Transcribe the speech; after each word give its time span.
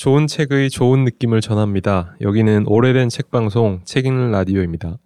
좋은 0.00 0.26
책의 0.26 0.70
좋은 0.70 1.04
느낌을 1.04 1.42
전합니다. 1.42 2.14
여기는 2.22 2.64
오래된 2.66 3.10
책 3.10 3.30
방송 3.30 3.82
책 3.84 4.06
읽는 4.06 4.30
라디오입니다. 4.30 4.96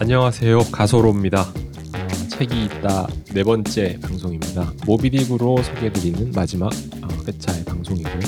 안녕하세요. 0.00 0.60
가소로입니다. 0.72 1.42
어, 1.42 2.28
책이 2.30 2.64
있다 2.64 3.06
네 3.34 3.42
번째 3.42 3.98
방송입니다. 4.00 4.72
모비딕으로 4.86 5.62
소개해드리는 5.62 6.32
마지막 6.34 6.68
어, 6.68 7.08
회차의 7.28 7.66
방송이고요. 7.66 8.20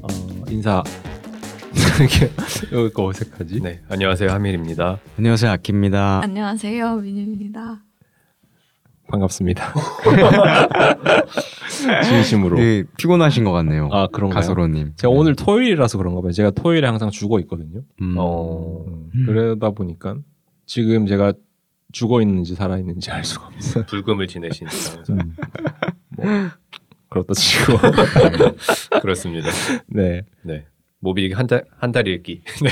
어, 0.00 0.08
인사 0.48 0.82
이렇게 1.98 2.30
여기가 2.72 3.04
어색하지? 3.04 3.60
네, 3.60 3.80
안녕하세요 3.88 4.30
하밀입니다. 4.30 4.98
안녕하세요 5.18 5.50
아키입니다. 5.52 6.20
안녕하세요, 6.22 6.96
민유입니다. 6.96 7.82
반갑습니다. 9.08 9.72
진심으로. 12.04 12.58
네, 12.58 12.84
피곤하신 12.98 13.44
것 13.44 13.52
같네요. 13.52 13.88
아 13.92 14.08
그런가요? 14.08 14.40
가소로님. 14.40 14.92
제가 14.96 15.10
오늘 15.12 15.36
토요일이라서 15.36 15.98
그런가 15.98 16.20
봐요. 16.20 16.32
제가 16.32 16.50
토요일에 16.50 16.86
항상 16.86 17.10
죽어 17.10 17.38
있거든요. 17.40 17.82
음. 18.02 18.14
어, 18.18 18.84
음, 18.86 19.10
그러다 19.26 19.70
보니까 19.70 20.16
지금 20.66 21.06
제가 21.06 21.32
죽어 21.92 22.20
있는지 22.20 22.54
살아 22.56 22.78
있는지 22.78 23.10
알 23.10 23.24
수가 23.24 23.46
없어요. 23.46 23.84
불금을 23.90 24.26
지내시니까 24.26 25.02
음. 25.10 25.36
뭐 26.16 26.26
그렇다 27.08 27.32
치고 27.34 27.78
그렇습니다. 29.00 29.48
네. 29.86 30.22
네, 30.42 30.66
모비딕 31.14 31.34
한달 31.34 31.64
한 31.78 31.92
달 31.92 32.06
읽기. 32.08 32.42
네. 32.62 32.70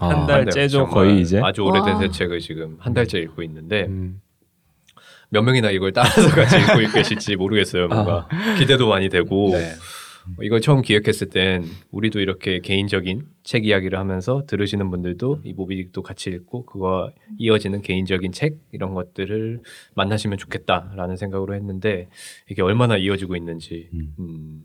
아, 0.00 0.08
한 0.10 0.26
달째죠 0.26 0.86
거의 0.86 1.20
이제. 1.20 1.40
아주 1.42 1.62
오래된 1.62 1.94
와. 1.94 2.00
새 2.00 2.08
책을 2.10 2.40
지금 2.40 2.76
한 2.80 2.92
달째 2.94 3.18
읽고 3.20 3.42
있는데 3.42 3.86
음. 3.86 4.20
몇 5.30 5.42
명이나 5.42 5.70
이걸 5.70 5.92
따라서 5.92 6.28
같이 6.34 6.56
읽고 6.56 6.92
계실지 6.92 7.36
모르겠어요. 7.36 7.88
뭔가 7.88 8.28
기대도 8.58 8.88
많이 8.88 9.08
되고 9.08 9.50
네. 9.52 9.72
뭐 10.36 10.44
이걸 10.44 10.60
처음 10.60 10.82
기획했을 10.82 11.30
땐 11.30 11.64
우리도 11.92 12.18
이렇게 12.20 12.58
개인적인 12.60 13.26
책 13.44 13.64
이야기를 13.64 13.96
하면서 13.98 14.42
들으시는 14.46 14.90
분들도 14.90 15.42
이 15.44 15.54
모비딕도 15.54 16.02
같이 16.02 16.30
읽고 16.30 16.66
그거 16.66 17.12
이어지는 17.38 17.80
개인적인 17.82 18.32
책 18.32 18.58
이런 18.72 18.92
것들을 18.94 19.60
만나시면 19.94 20.38
좋겠다라는 20.38 21.16
생각으로 21.16 21.54
했는데 21.54 22.08
이게 22.50 22.62
얼마나 22.62 22.96
이어지고 22.96 23.36
있는지 23.36 23.88
음. 23.94 24.14
음, 24.18 24.62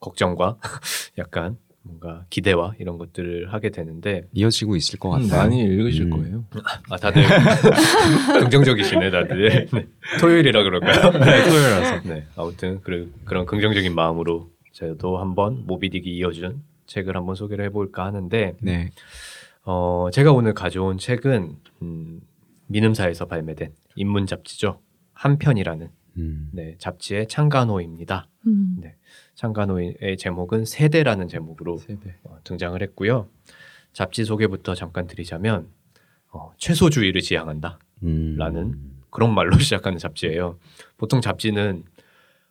걱정과 0.00 0.58
약간 1.18 1.58
뭔가 1.86 2.24
기대와 2.30 2.74
이런 2.78 2.98
것들을 2.98 3.52
하게 3.52 3.70
되는데 3.70 4.26
이어지고 4.32 4.76
있을 4.76 4.98
것 4.98 5.14
음, 5.14 5.22
같아요. 5.22 5.42
많이 5.42 5.60
읽으실 5.60 6.02
음. 6.04 6.10
거예요. 6.10 6.44
아 6.90 6.96
다들 6.96 7.22
긍정적이시네 8.40 9.10
다들 9.10 9.66
네. 9.72 9.86
토요일이라 10.20 10.62
그럴까요? 10.62 11.12
네, 11.12 11.44
토요일이라서. 11.44 12.08
네 12.08 12.26
아무튼 12.36 12.80
그, 12.82 13.12
그런 13.24 13.46
긍정적인 13.46 13.94
마음으로 13.94 14.50
저도 14.72 15.18
한번 15.18 15.66
모비딕이 15.66 16.06
이어준 16.06 16.62
책을 16.86 17.16
한번 17.16 17.34
소개를 17.34 17.64
해볼까 17.66 18.04
하는데 18.04 18.54
네. 18.60 18.90
어, 19.64 20.08
제가 20.12 20.32
오늘 20.32 20.54
가져온 20.54 20.98
책은 20.98 21.56
음, 21.82 22.20
민음사에서 22.66 23.26
발매된 23.26 23.72
인문 23.96 24.26
잡지죠 24.26 24.80
한편이라는 25.14 25.88
음. 26.18 26.50
네, 26.52 26.76
잡지의 26.78 27.28
창간호입니다. 27.28 28.28
음. 28.46 28.76
네, 28.80 28.96
창간호의 29.34 30.16
제목은 30.18 30.64
세대라는 30.64 31.28
제목으로 31.28 31.78
세대. 31.78 32.16
어, 32.24 32.38
등장을 32.44 32.80
했고요. 32.82 33.28
잡지 33.92 34.24
소개부터 34.24 34.74
잠깐 34.74 35.06
드리자면 35.06 35.68
어, 36.30 36.52
최소주의를 36.58 37.20
지향한다. 37.20 37.78
음. 38.02 38.36
라는 38.36 38.78
그런 39.10 39.34
말로 39.34 39.56
시작하는 39.58 39.98
잡지예요. 39.98 40.58
보통 40.96 41.20
잡지는 41.20 41.84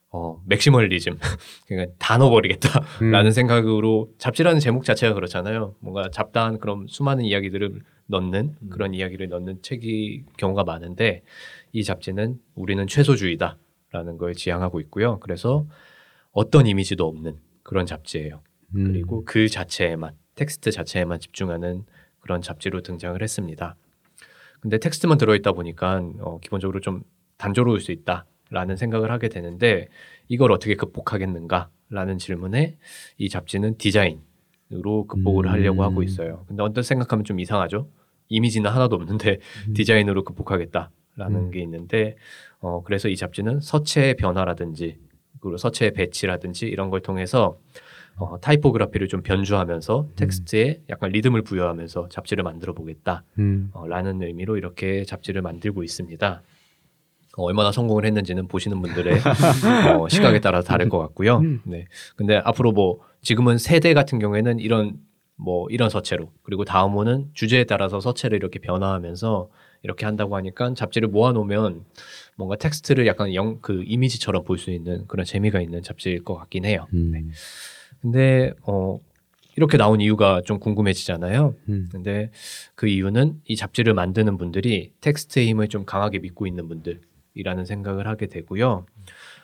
어, 0.09 0.41
maximalism 0.45 1.17
그러니까 1.67 1.93
다 1.99 2.17
넣어버리겠다라는 2.17 3.25
음. 3.25 3.31
생각으로 3.31 4.09
잡지라는 4.17 4.59
제목 4.59 4.85
자체가 4.85 5.13
그렇잖아요. 5.13 5.75
뭔가 5.79 6.09
잡다한 6.09 6.59
그런 6.59 6.85
수많은 6.87 7.25
이야기들을 7.25 7.81
넣는 8.07 8.55
그런 8.69 8.93
이야기를 8.93 9.29
넣는 9.29 9.61
책이 9.61 10.23
경우가 10.37 10.63
많은데 10.63 11.23
이 11.75 11.83
잡지는 11.83 12.39
우리는 12.55 12.87
최소주의다 12.87 13.57
라는 13.91 14.17
걸 14.17 14.33
지향하고 14.33 14.79
있고요. 14.79 15.19
그래서 15.19 15.67
어떤 16.31 16.67
이미지도 16.67 17.05
없는 17.05 17.37
그런 17.63 17.85
잡지예요. 17.85 18.41
음. 18.75 18.85
그리고 18.85 19.25
그 19.25 19.49
자체에만 19.49 20.15
텍스트 20.35 20.71
자체에만 20.71 21.19
집중하는 21.19 21.83
그런 22.21 22.41
잡지로 22.41 22.79
등장을 22.79 23.21
했습니다. 23.21 23.75
근데 24.61 24.77
텍스트만 24.77 25.17
들어있다 25.17 25.51
보니까 25.51 26.01
어, 26.19 26.39
기본적으로 26.39 26.79
좀 26.79 27.03
단조로울 27.35 27.81
수 27.81 27.91
있다라는 27.91 28.77
생각을 28.77 29.11
하게 29.11 29.27
되는데 29.27 29.89
이걸 30.29 30.53
어떻게 30.53 30.75
극복하겠는가라는 30.75 32.17
질문에 32.17 32.77
이 33.17 33.27
잡지는 33.27 33.77
디자인으로 33.77 35.07
극복을 35.09 35.47
음. 35.47 35.51
하려고 35.51 35.83
하고 35.83 36.03
있어요. 36.03 36.45
근데 36.47 36.63
언뜻 36.63 36.83
생각하면 36.83 37.25
좀 37.25 37.41
이상하죠. 37.41 37.89
이미지는 38.29 38.71
하나도 38.71 38.95
없는데 38.95 39.39
디자인으로 39.75 40.23
극복하겠다 40.23 40.89
라는 41.15 41.45
음. 41.45 41.51
게 41.51 41.61
있는데 41.61 42.15
어, 42.59 42.81
그래서 42.83 43.07
이 43.07 43.15
잡지는 43.15 43.59
서체의 43.59 44.15
변화라든지 44.15 44.97
그리고 45.39 45.57
서체의 45.57 45.93
배치라든지 45.93 46.65
이런 46.67 46.89
걸 46.89 47.01
통해서 47.01 47.57
어, 48.17 48.39
타이포그라피를 48.39 49.07
좀 49.07 49.21
변주하면서 49.21 50.09
텍스트에 50.15 50.81
약간 50.89 51.11
리듬을 51.11 51.41
부여하면서 51.41 52.09
잡지를 52.09 52.43
만들어 52.43 52.73
보겠다. 52.73 53.23
음. 53.39 53.69
어, 53.73 53.87
라는 53.87 54.21
의미로 54.21 54.57
이렇게 54.57 55.03
잡지를 55.03 55.41
만들고 55.41 55.83
있습니다. 55.83 56.41
어, 57.37 57.43
얼마나 57.43 57.71
성공을 57.71 58.05
했는지는 58.05 58.47
보시는 58.47 58.81
분들의 58.81 59.19
어, 59.99 60.07
시각에 60.07 60.39
따라 60.39 60.61
다를 60.61 60.87
것 60.87 60.97
같고요. 60.99 61.41
네. 61.65 61.85
근데 62.15 62.37
앞으로 62.37 62.71
뭐 62.71 63.01
지금은 63.21 63.57
세대 63.57 63.93
같은 63.93 64.19
경우에는 64.19 64.59
이런 64.59 64.97
뭐 65.35 65.67
이런 65.69 65.89
서체로 65.89 66.31
그리고 66.43 66.63
다음호는 66.63 67.31
주제에 67.33 67.65
따라서 67.65 67.99
서체를 67.99 68.37
이렇게 68.37 68.59
변화하면서 68.59 69.49
이렇게 69.85 70.05
한다고 70.05 70.35
하니까 70.35 70.73
잡지를 70.73 71.07
모아놓으면 71.09 71.85
뭔가 72.35 72.55
텍스트를 72.57 73.05
약간 73.07 73.33
영, 73.35 73.59
그 73.61 73.83
이미지처럼 73.85 74.43
볼 74.43 74.57
수 74.57 74.71
있는 74.71 75.05
그런 75.07 75.25
재미가 75.25 75.61
있는 75.61 75.81
잡지일 75.83 76.23
것 76.23 76.35
같긴 76.35 76.65
해요. 76.65 76.87
음. 76.93 77.11
네. 77.11 77.23
근데 78.01 78.51
어 78.63 78.99
이렇게 79.55 79.77
나온 79.77 80.01
이유가 80.01 80.41
좀 80.41 80.59
궁금해지잖아요. 80.59 81.55
음. 81.69 81.87
근데 81.91 82.31
그 82.75 82.87
이유는 82.87 83.41
이 83.45 83.55
잡지를 83.55 83.93
만드는 83.93 84.37
분들이 84.37 84.91
텍스트의 85.01 85.47
힘을 85.49 85.69
좀 85.69 85.85
강하게 85.85 86.19
믿고 86.19 86.45
있는 86.47 86.67
분들이라는 86.67 87.65
생각을 87.65 88.07
하게 88.07 88.25
되고요. 88.27 88.85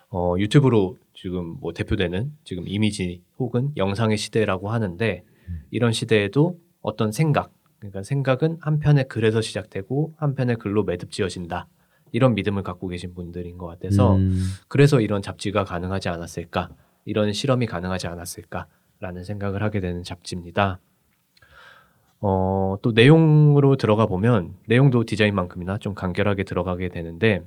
어, 0.10 0.36
유튜브로 0.38 0.98
지금 1.14 1.56
뭐 1.62 1.72
대표되는 1.72 2.32
지금 2.44 2.68
이미지 2.68 3.22
혹은 3.38 3.72
영상의 3.78 4.18
시대라고 4.18 4.70
하는데 4.70 5.24
이런 5.70 5.94
시대에도 5.94 6.58
어떤 6.82 7.12
생각, 7.12 7.52
그러니까 7.82 8.04
생각은 8.04 8.60
한편의 8.62 9.08
글에서 9.08 9.42
시작되고 9.42 10.14
한편의 10.18 10.58
글로 10.58 10.84
매듭 10.84 11.12
지어진다. 11.12 11.68
이런 12.12 12.36
믿음을 12.36 12.62
갖고 12.62 12.88
계신 12.88 13.16
분들인 13.16 13.58
것 13.58 13.66
같아서 13.66 14.18
음. 14.18 14.40
그래서 14.68 15.02
이런 15.02 15.24
잡지가 15.24 15.64
가능하지 15.64 16.10
않았을까, 16.10 16.70
이런 17.06 17.34
실험이 17.34 17.66
가능하지 17.66 18.06
않았을까라는 18.06 19.24
생각을 19.24 19.64
하게 19.64 19.80
되는 19.80 20.04
잡지입니다. 20.04 20.80
어, 22.20 22.78
또 22.84 22.92
내용으로 22.92 23.78
들어가 23.78 24.06
보면 24.06 24.54
내용도 24.68 25.04
디자인만큼이나 25.04 25.80
좀 25.80 25.96
간결하게 25.96 26.44
들어가게 26.44 26.90
되는데 26.90 27.42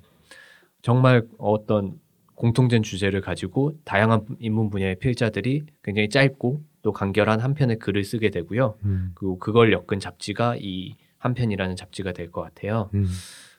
정말 0.83 1.23
어떤 1.39 2.01
공통된 2.35 2.83
주제를 2.83 3.21
가지고 3.21 3.75
다양한 3.85 4.27
인문 4.41 4.71
분야의 4.71 4.97
필자들이 4.97 5.67
굉장히 5.85 6.09
짧고 6.09 6.61
또 6.85 6.93
간결한 6.93 7.41
한 7.41 7.55
편의 7.55 7.81
글을 7.81 8.05
쓰게 8.05 8.31
되고요. 8.31 8.79
음. 8.85 9.11
그리고 9.17 9.39
그걸 9.41 9.73
엮은 9.73 9.99
잡지가 9.99 10.57
이 10.61 10.95
한 11.25 11.33
편이라는 11.33 11.75
잡지가 11.75 12.13
될 12.13 12.31
것 12.31 12.43
같아요. 12.43 12.91
음. 12.93 13.07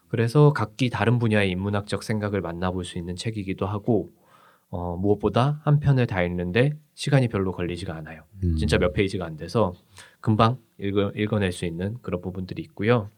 그래서 0.08 0.54
각기 0.54 0.92
다른 0.92 1.18
분야의 1.18 1.50
인문학적 1.50 2.04
생각을 2.04 2.40
만나볼 2.40 2.86
수 2.86 3.00
있는 3.00 3.16
책이기도 3.16 3.66
하고 3.66 4.12
어, 4.70 4.96
무엇보다 4.98 5.62
한 5.64 5.80
편을 5.80 6.06
다 6.06 6.22
읽는데 6.22 6.74
시간이 6.94 7.28
별로 7.28 7.52
걸리지가 7.52 7.96
않아요. 7.96 8.22
음. 8.44 8.56
진짜 8.56 8.78
몇 8.78 8.94
페이지가 8.94 9.26
안 9.26 9.36
돼서 9.36 9.74
금방 10.22 10.60
읽어, 10.80 11.12
읽어낼 11.16 11.52
수 11.52 11.66
있는 11.66 11.98
그런 12.04 12.22
부분들이 12.22 12.62
있고요. 12.62 13.10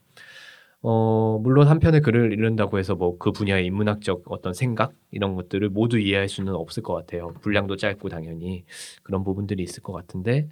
어, 0.82 1.38
물론 1.42 1.66
한 1.68 1.80
편의 1.80 2.00
글을 2.02 2.32
읽는다고 2.32 2.78
해서 2.78 2.94
뭐 2.94 3.18
그 3.18 3.32
분야의 3.32 3.66
인문학적 3.66 4.24
어떤 4.26 4.54
생각 4.54 4.92
이런 5.10 5.34
것들을 5.34 5.68
모두 5.70 5.98
이해할 5.98 6.28
수는 6.28 6.54
없을 6.54 6.82
것 6.82 6.94
같아요. 6.94 7.34
분량도 7.42 7.76
짧고 7.76 8.08
당연히 8.08 8.64
그런 9.02 9.24
부분들이 9.24 9.62
있을 9.64 9.82
것 9.82 9.92
같은데 9.92 10.48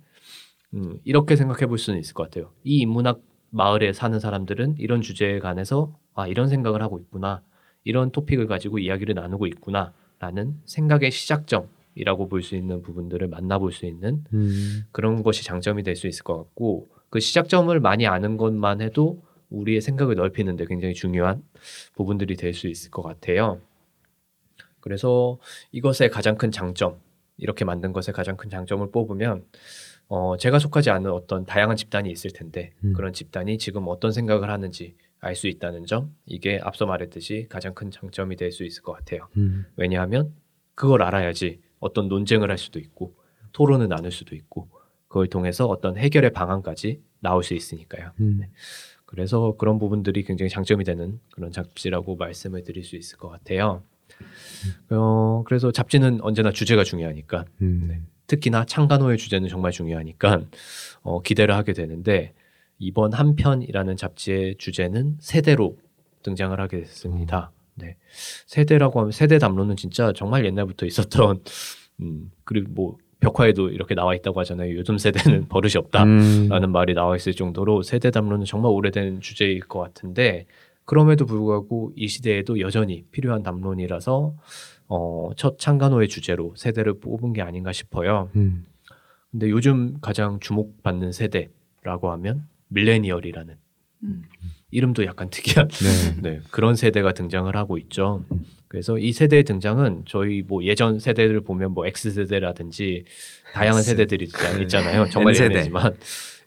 음, 0.74 0.98
이렇게 1.04 1.36
생각해 1.36 1.66
볼 1.66 1.78
수는 1.78 1.98
있을 2.00 2.14
것 2.14 2.24
같아요. 2.24 2.50
이 2.64 2.78
인문학 2.80 3.20
마을에 3.50 3.92
사는 3.92 4.18
사람들은 4.18 4.76
이런 4.78 5.00
주제에 5.00 5.38
관해서 5.38 5.96
아 6.14 6.26
이런 6.26 6.48
생각을 6.48 6.82
하고 6.82 6.98
있구나 6.98 7.42
이런 7.84 8.10
토픽을 8.10 8.46
가지고 8.48 8.78
이야기를 8.80 9.14
나누고 9.14 9.46
있구나라는 9.46 10.60
생각의 10.66 11.10
시작점 11.12 11.68
시작점이라고 11.96 12.28
볼 12.28 12.42
수 12.42 12.56
있는 12.56 12.82
부분들을 12.82 13.28
만나볼 13.28 13.72
수 13.72 13.86
있는 13.86 14.24
음. 14.34 14.82
그런 14.92 15.22
것이 15.22 15.44
장점이 15.44 15.82
될 15.82 15.96
수 15.96 16.08
있을 16.08 16.24
것 16.24 16.36
같고 16.36 16.88
그 17.10 17.20
시작점을 17.20 17.78
많이 17.80 18.06
아는 18.06 18.36
것만 18.36 18.80
해도 18.82 19.22
우리의 19.50 19.80
생각을 19.80 20.14
넓히는데 20.16 20.66
굉장히 20.66 20.94
중요한 20.94 21.42
부분들이 21.94 22.36
될 22.36 22.52
수 22.54 22.68
있을 22.68 22.90
것 22.90 23.02
같아요. 23.02 23.60
그래서 24.80 25.38
이것의 25.72 26.10
가장 26.10 26.36
큰 26.36 26.50
장점, 26.50 27.00
이렇게 27.36 27.64
만든 27.64 27.92
것의 27.92 28.14
가장 28.14 28.36
큰 28.36 28.50
장점을 28.50 28.90
뽑으면 28.90 29.44
어, 30.08 30.36
제가 30.36 30.58
속하지 30.58 30.90
않은 30.90 31.10
어떤 31.10 31.44
다양한 31.44 31.76
집단이 31.76 32.10
있을 32.10 32.30
텐데 32.32 32.72
음. 32.84 32.92
그런 32.92 33.12
집단이 33.12 33.58
지금 33.58 33.88
어떤 33.88 34.12
생각을 34.12 34.50
하는지 34.50 34.94
알 35.18 35.34
수 35.34 35.48
있다는 35.48 35.86
점 35.86 36.14
이게 36.24 36.60
앞서 36.62 36.86
말했듯이 36.86 37.46
가장 37.48 37.74
큰 37.74 37.90
장점이 37.90 38.36
될 38.36 38.52
수 38.52 38.64
있을 38.64 38.82
것 38.82 38.92
같아요. 38.92 39.28
음. 39.36 39.66
왜냐하면 39.76 40.32
그걸 40.76 41.02
알아야지 41.02 41.60
어떤 41.80 42.08
논쟁을 42.08 42.50
할 42.50 42.58
수도 42.58 42.78
있고 42.78 43.16
토론을 43.52 43.88
나눌 43.88 44.12
수도 44.12 44.36
있고 44.36 44.68
그걸 45.08 45.26
통해서 45.26 45.66
어떤 45.66 45.96
해결의 45.96 46.32
방안까지 46.32 47.02
나올 47.20 47.42
수 47.42 47.54
있으니까요. 47.54 48.12
음. 48.20 48.42
그래서 49.06 49.54
그런 49.56 49.78
부분들이 49.78 50.24
굉장히 50.24 50.50
장점이 50.50 50.84
되는 50.84 51.20
그런 51.30 51.52
잡지라고 51.52 52.16
말씀을 52.16 52.64
드릴 52.64 52.84
수 52.84 52.96
있을 52.96 53.18
것 53.18 53.28
같아요. 53.28 53.82
어, 54.90 55.42
그래서 55.46 55.70
잡지는 55.70 56.20
언제나 56.22 56.50
주제가 56.50 56.84
중요하니까 56.84 57.44
음. 57.62 58.06
특히나 58.26 58.64
창간호의 58.64 59.18
주제는 59.18 59.48
정말 59.48 59.72
중요하니까 59.72 60.42
어, 61.02 61.22
기대를 61.22 61.54
하게 61.54 61.72
되는데 61.72 62.32
이번 62.78 63.12
한 63.12 63.36
편이라는 63.36 63.96
잡지의 63.96 64.56
주제는 64.58 65.16
세대로 65.20 65.76
등장을 66.22 66.58
하게 66.60 66.80
됐습니다. 66.80 67.52
네. 67.76 67.96
세대라고 68.46 69.00
하면 69.00 69.12
세대 69.12 69.38
담론은 69.38 69.76
진짜 69.76 70.12
정말 70.12 70.44
옛날부터 70.44 70.86
있었던 70.86 71.42
음, 72.00 72.30
그리고 72.44 72.72
뭐 72.72 72.98
벽화에도 73.20 73.70
이렇게 73.70 73.94
나와 73.94 74.14
있다고 74.14 74.40
하잖아요. 74.40 74.76
요즘 74.76 74.98
세대는 74.98 75.48
버릇이 75.48 75.74
없다. 75.76 76.04
음. 76.04 76.48
라는 76.50 76.70
말이 76.70 76.94
나와 76.94 77.16
있을 77.16 77.32
정도로 77.32 77.82
세대 77.82 78.10
담론은 78.10 78.44
정말 78.44 78.72
오래된 78.72 79.20
주제일 79.20 79.60
것 79.60 79.80
같은데 79.80 80.46
그럼에도 80.84 81.26
불구하고 81.26 81.92
이 81.96 82.08
시대에도 82.08 82.60
여전히 82.60 83.04
필요한 83.10 83.42
담론이라서 83.42 84.34
어, 84.88 85.30
첫 85.36 85.58
창간호의 85.58 86.08
주제로 86.08 86.54
세대를 86.56 87.00
뽑은 87.00 87.32
게 87.32 87.42
아닌가 87.42 87.72
싶어요. 87.72 88.30
음. 88.36 88.66
근데 89.30 89.50
요즘 89.50 89.98
가장 90.00 90.38
주목받는 90.40 91.12
세대라고 91.12 92.10
하면 92.12 92.46
밀레니얼이라는 92.68 93.54
음. 94.04 94.22
이름도 94.76 95.06
약간 95.06 95.30
특이한 95.30 95.68
네. 95.68 96.16
네, 96.22 96.40
그런 96.50 96.76
세대가 96.76 97.12
등장을 97.12 97.54
하고 97.56 97.78
있죠. 97.78 98.24
그래서 98.68 98.98
이 98.98 99.10
세대의 99.12 99.44
등장은 99.44 100.02
저희 100.06 100.42
뭐 100.46 100.62
예전 100.64 100.98
세대를 100.98 101.40
보면 101.40 101.72
뭐 101.72 101.86
X 101.86 102.10
세대라든지 102.10 103.04
다양한 103.54 103.78
X. 103.78 103.90
세대들이 103.90 104.26
있- 104.26 104.60
있잖아요. 104.62 105.08
정말 105.10 105.30
N세대. 105.32 105.54
옛날이지만 105.54 105.94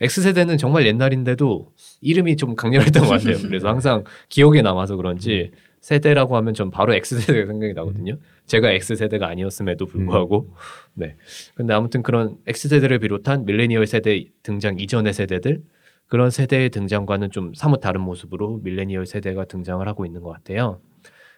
X 0.01 0.21
세대는 0.21 0.57
정말 0.59 0.85
옛날인데도 0.85 1.71
이름이 2.01 2.35
좀 2.37 2.55
강렬했던 2.55 3.03
것 3.03 3.09
같아요. 3.09 3.37
그래서 3.41 3.67
항상 3.67 4.03
기억에 4.29 4.61
남아서 4.61 4.95
그런지 4.95 5.49
세대라고 5.81 6.35
하면 6.37 6.53
전 6.53 6.69
바로 6.69 6.93
X 6.93 7.21
세대가 7.21 7.47
생각이 7.47 7.73
나거든요. 7.73 8.17
제가 8.45 8.69
X 8.73 8.95
세대가 8.95 9.27
아니었음에도 9.27 9.87
불구하고 9.87 10.53
네. 10.93 11.15
근데 11.55 11.73
아무튼 11.73 12.03
그런 12.03 12.37
X 12.45 12.67
세대를 12.67 12.99
비롯한 12.99 13.45
밀레니얼 13.45 13.87
세대 13.87 14.23
등장 14.43 14.77
이전의 14.79 15.13
세대들 15.13 15.63
그런 16.09 16.31
세대의 16.31 16.71
등장과는 16.71 17.31
좀 17.31 17.53
사뭇 17.53 17.79
다른 17.79 18.01
모습으로 18.01 18.57
밀레니얼 18.63 19.05
세대가 19.05 19.45
등장을 19.45 19.87
하고 19.87 20.05
있는 20.05 20.21
것 20.21 20.31
같아요. 20.31 20.81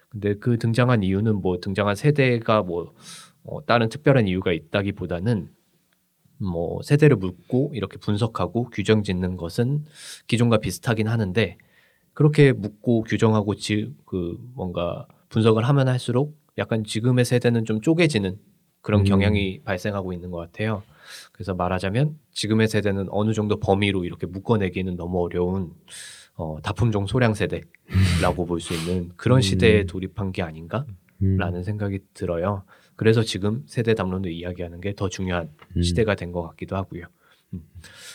근데 0.08 0.34
그 0.34 0.58
등장한 0.58 1.02
이유는 1.02 1.36
뭐 1.36 1.60
등장한 1.60 1.94
세대가 1.94 2.62
뭐 2.62 2.94
어, 3.44 3.64
다른 3.64 3.88
특별한 3.88 4.28
이유가 4.28 4.52
있다기보다는 4.52 5.50
뭐 6.38 6.80
세대를 6.82 7.16
묻고 7.16 7.72
이렇게 7.74 7.98
분석하고 7.98 8.70
규정 8.70 9.02
짓는 9.02 9.36
것은 9.36 9.84
기존과 10.26 10.58
비슷하긴 10.58 11.06
하는데 11.06 11.56
그렇게 12.14 12.52
묻고 12.52 13.04
규정하고 13.04 13.54
지, 13.54 13.94
그 14.06 14.38
뭔가 14.54 15.06
분석을 15.28 15.64
하면 15.64 15.88
할수록 15.88 16.36
약간 16.58 16.84
지금의 16.84 17.24
세대는 17.24 17.64
좀 17.64 17.80
쪼개지는 17.80 18.38
그런 18.80 19.00
음. 19.00 19.04
경향이 19.04 19.34
경향이 19.34 19.60
발생하고 19.64 20.12
있는 20.12 20.30
것 20.30 20.38
같아요. 20.38 20.82
그래서 21.42 21.54
말하자면 21.54 22.16
지금의 22.30 22.68
세대는 22.68 23.08
어느 23.10 23.32
정도 23.32 23.58
범위로 23.58 24.04
이렇게 24.04 24.28
묶어내기는 24.28 24.94
너무 24.96 25.24
어려운 25.24 25.72
어, 26.36 26.58
다품종 26.62 27.08
소량 27.08 27.34
세대라고 27.34 28.46
볼 28.46 28.60
수 28.60 28.74
있는 28.74 29.10
그런 29.16 29.40
시대에 29.42 29.84
돌입한 29.84 30.30
게 30.30 30.42
아닌가라는 30.42 30.86
음. 31.20 31.62
생각이 31.64 31.98
들어요. 32.14 32.62
그래서 32.94 33.22
지금 33.24 33.64
세대 33.66 33.94
담론을 33.94 34.30
이야기하는 34.30 34.80
게 34.80 34.92
더 34.94 35.08
중요한 35.08 35.50
음. 35.76 35.82
시대가 35.82 36.14
된 36.14 36.30
것 36.30 36.42
같기도 36.42 36.76
하고요. 36.76 37.06
음. 37.54 37.64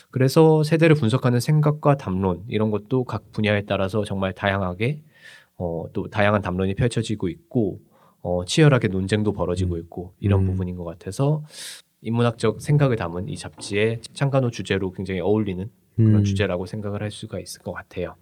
그래서 0.09 0.63
세대를 0.63 0.95
분석하는 0.95 1.41
생각과 1.41 1.97
담론 1.97 2.45
이런 2.47 2.71
것도 2.71 3.03
각 3.03 3.33
분야에 3.33 3.63
따라서 3.65 4.05
정말 4.05 4.31
다양하게 4.31 5.03
어, 5.57 5.83
또 5.91 6.07
다양한 6.07 6.41
담론이 6.41 6.75
펼쳐지고 6.75 7.27
있고 7.27 7.81
어, 8.21 8.45
치열하게 8.45 8.87
논쟁도 8.87 9.33
벌어지고 9.33 9.77
있고 9.79 10.13
이런 10.21 10.43
음. 10.43 10.45
부분인 10.45 10.77
것 10.77 10.85
같아서 10.85 11.43
인문학적 12.01 12.61
생각을 12.61 12.95
담은 12.95 13.27
이 13.27 13.37
잡지의 13.37 14.01
창간호 14.13 14.51
주제로 14.51 14.91
굉장히 14.91 15.19
어울리는 15.19 15.69
그런 15.95 16.15
음. 16.15 16.23
주제라고 16.23 16.65
생각을 16.65 17.01
할 17.01 17.09
수가 17.11 17.39
있을 17.39 17.61
것 17.61 17.73
같아요. 17.73 18.15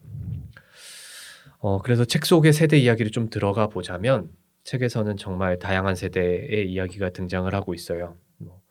어, 1.59 1.81
그래서 1.81 2.05
책 2.05 2.25
속의 2.25 2.53
세대 2.53 2.77
이야기를 2.77 3.11
좀 3.11 3.29
들어가 3.29 3.67
보자면 3.67 4.29
책에서는 4.63 5.17
정말 5.17 5.59
다양한 5.59 5.95
세대의 5.95 6.71
이야기가 6.71 7.09
등장을 7.09 7.53
하고 7.53 7.73
있어요. 7.73 8.17
뭐, 8.37 8.61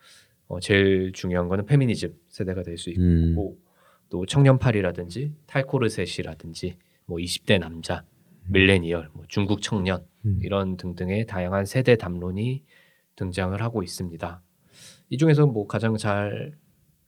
어, 0.48 0.60
제일 0.60 1.12
중요한 1.12 1.48
거는 1.48 1.66
페미니즘 1.66 2.14
세대가 2.28 2.62
될 2.62 2.76
수 2.78 2.90
있고 2.90 3.00
음. 3.00 3.56
또 4.10 4.26
청년팔이라든지 4.26 5.32
탈코르셋이라든지 5.46 6.76
뭐 7.06 7.18
20대 7.18 7.58
남자, 7.58 8.04
밀레니얼, 8.48 9.10
뭐 9.12 9.24
중국 9.28 9.60
청년 9.60 10.04
음. 10.24 10.38
이런 10.42 10.76
등등의 10.76 11.26
다양한 11.26 11.66
세대 11.66 11.96
담론이 11.96 12.62
등장을 13.16 13.60
하고 13.60 13.82
있습니다. 13.82 14.42
이 15.10 15.18
중에서 15.18 15.46
뭐 15.46 15.66
가장 15.66 15.96
잘 15.96 16.56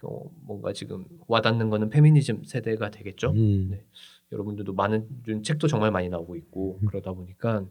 어, 0.02 0.31
뭔가 0.43 0.72
지금 0.72 1.04
와닿는 1.26 1.70
거는 1.70 1.90
페미니즘 1.90 2.44
세대가 2.44 2.90
되겠죠. 2.90 3.31
음. 3.31 3.69
네. 3.70 3.84
여러분들도 4.32 4.72
많은 4.72 5.06
요즘 5.26 5.43
책도 5.43 5.69
정말 5.69 5.90
많이 5.90 6.08
나오고 6.08 6.37
있고 6.37 6.81
그러다 6.87 7.12
보니까 7.12 7.64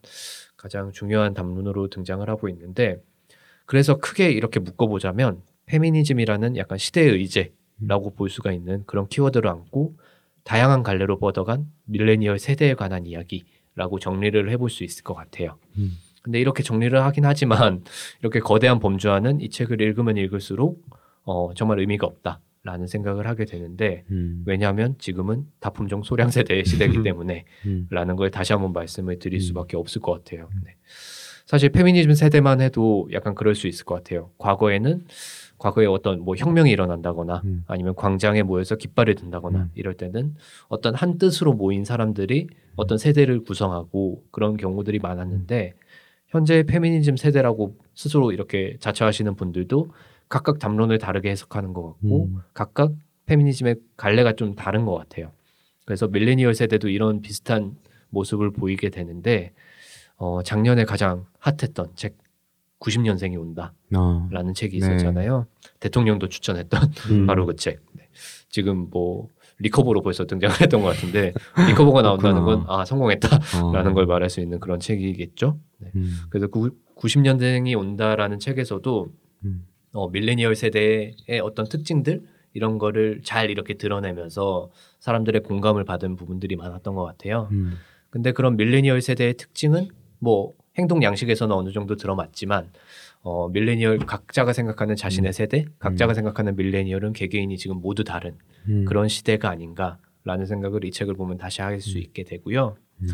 가장 0.55 0.91
중요한 0.91 1.33
담론으로 1.33 1.89
등장을 1.89 2.27
하고 2.29 2.47
있는데 2.49 3.03
그래서 3.65 3.97
크게 3.97 4.31
이렇게 4.31 4.59
묶어보자면 4.59 5.41
페미니즘이라는 5.65 6.55
약간 6.57 6.77
시대의 6.77 7.11
의제라고 7.11 8.15
볼 8.15 8.29
수가 8.29 8.51
있는 8.53 8.83
그런 8.85 9.07
키워드를 9.07 9.49
안고 9.49 9.97
다양한 10.43 10.83
갈래로 10.83 11.19
뻗어간 11.19 11.69
밀레니얼 11.85 12.39
세대에 12.39 12.75
관한 12.75 13.05
이야기라고 13.05 13.99
정리를 13.99 14.49
해볼 14.51 14.69
수 14.69 14.83
있을 14.83 15.03
것 15.03 15.13
같아요. 15.13 15.57
음. 15.77 15.91
근데 16.25 16.39
이렇게 16.39 16.63
정리를 16.63 16.99
하긴 16.99 17.23
하지만 17.23 17.83
이렇게 18.19 18.39
거대한 18.39 18.79
범주와는 18.79 19.41
이 19.41 19.49
책을 19.51 19.79
읽으면 19.79 20.17
읽을수록 20.17 20.83
어, 21.23 21.53
정말 21.53 21.79
의미가 21.79 22.07
없다 22.07 22.39
라는 22.63 22.87
생각을 22.87 23.27
하게 23.27 23.45
되는데 23.45 24.05
음. 24.09 24.41
왜냐하면 24.47 24.95
지금은 24.97 25.45
다품종 25.59 26.01
소량 26.01 26.31
세대의 26.31 26.65
시대이기 26.65 27.03
때문에 27.03 27.45
음. 27.67 27.85
라는 27.91 28.15
걸 28.15 28.31
다시 28.31 28.53
한번 28.53 28.73
말씀을 28.73 29.19
드릴 29.19 29.37
음. 29.37 29.41
수밖에 29.41 29.77
없을 29.77 30.01
것 30.01 30.13
같아요. 30.13 30.49
네. 30.63 30.75
사실 31.45 31.69
페미니즘 31.69 32.15
세대만 32.15 32.61
해도 32.61 33.07
약간 33.13 33.35
그럴 33.35 33.53
수 33.53 33.67
있을 33.67 33.85
것 33.85 33.93
같아요. 33.93 34.31
과거에는 34.39 35.05
과거에 35.59 35.85
어떤 35.85 36.21
뭐 36.21 36.35
혁명이 36.35 36.71
일어난다거나 36.71 37.43
음. 37.45 37.63
아니면 37.67 37.93
광장에 37.93 38.41
모여서 38.41 38.75
깃발을 38.77 39.13
든다거나 39.13 39.59
음. 39.59 39.71
이럴 39.75 39.93
때는 39.93 40.33
어떤 40.69 40.95
한 40.95 41.19
뜻으로 41.19 41.53
모인 41.53 41.85
사람들이 41.85 42.47
어떤 42.75 42.97
세대를 42.97 43.43
구성하고 43.43 44.23
그런 44.31 44.57
경우들이 44.57 44.97
많았는데 44.97 45.75
현재 46.27 46.63
페미니즘 46.63 47.17
세대라고 47.17 47.77
스스로 47.93 48.31
이렇게 48.31 48.77
자처하시는 48.79 49.35
분들도 49.35 49.91
각각 50.27 50.59
담론을 50.59 50.97
다르게 50.97 51.29
해석하는 51.29 51.73
것 51.73 51.83
같고 51.83 52.25
음. 52.25 52.37
각각 52.53 52.93
페미니즘의 53.25 53.75
갈래가 53.97 54.33
좀 54.33 54.55
다른 54.55 54.85
것 54.85 54.95
같아요. 54.95 55.31
그래서 55.85 56.07
밀레니얼 56.07 56.55
세대도 56.55 56.89
이런 56.89 57.21
비슷한 57.21 57.77
모습을 58.09 58.51
보이게 58.51 58.89
되는데 58.89 59.53
어, 60.17 60.41
작년에 60.43 60.85
가장 60.85 61.25
핫했던 61.39 61.91
책 61.95 62.17
90년생이 62.79 63.39
온다라는 63.39 64.49
아. 64.49 64.53
책이 64.53 64.79
네. 64.79 64.85
있었잖아요. 64.85 65.47
대통령도 65.79 66.29
추천했던 66.29 66.91
음. 67.11 67.25
바로 67.27 67.45
그 67.45 67.55
책. 67.55 67.81
네. 67.93 68.09
지금 68.49 68.89
뭐 68.89 69.29
recover로 69.59 70.01
벌써 70.01 70.25
등장을 70.25 70.55
했던 70.61 70.81
것 70.81 70.89
같은데 70.89 71.33
recover가 71.67 72.01
나온다는 72.01 72.43
건. 72.43 72.65
아 72.67 72.85
성공했다라는 72.85 73.91
어. 73.91 73.93
걸 73.93 74.05
말할 74.05 74.29
수 74.29 74.41
있는 74.41 74.59
그런 74.59 74.79
책이겠죠. 74.79 75.59
네. 75.79 75.91
음. 75.95 76.11
그래서 76.29 76.47
구, 76.47 76.71
90년생이 76.95 77.77
온다라는 77.77 78.39
책에서도 78.39 79.07
음. 79.45 79.67
어, 79.93 80.09
밀레니얼 80.09 80.55
세대의 80.55 81.39
어떤 81.41 81.67
특징들 81.67 82.23
이런 82.53 82.77
거를 82.77 83.21
잘 83.23 83.49
이렇게 83.49 83.75
드러내면서 83.75 84.69
사람들의 84.99 85.43
공감을 85.43 85.83
받은 85.83 86.15
부분들이 86.15 86.55
많았던 86.55 86.95
것 86.95 87.03
같아요. 87.03 87.49
음. 87.51 87.73
근데 88.09 88.31
그런 88.31 88.55
밀레니얼 88.55 89.01
세대의 89.01 89.35
특징은 89.35 89.89
뭐 90.19 90.53
행동 90.77 91.03
양식에서는 91.03 91.55
어느 91.55 91.71
정도 91.71 91.95
들어맞지만 91.95 92.71
어, 93.27 93.49
밀레니얼 93.49 93.97
각자가 93.97 94.53
생각하는 94.53 94.95
자신의 94.95 95.33
세대, 95.33 95.65
각자가 95.79 96.11
음. 96.11 96.13
생각하는 96.13 96.55
밀레니얼은 96.55 97.13
개개인이 97.13 97.57
지금 97.57 97.77
모두 97.81 98.03
다른 98.03 98.37
음. 98.69 98.85
그런 98.85 99.07
시대가 99.07 99.49
아닌가라는 99.49 100.45
생각을 100.45 100.85
이 100.85 100.91
책을 100.91 101.15
보면 101.15 101.39
다시 101.39 101.63
할 101.63 101.81
수 101.81 101.97
있게 101.97 102.23
되고요. 102.23 102.77
음. 103.01 103.07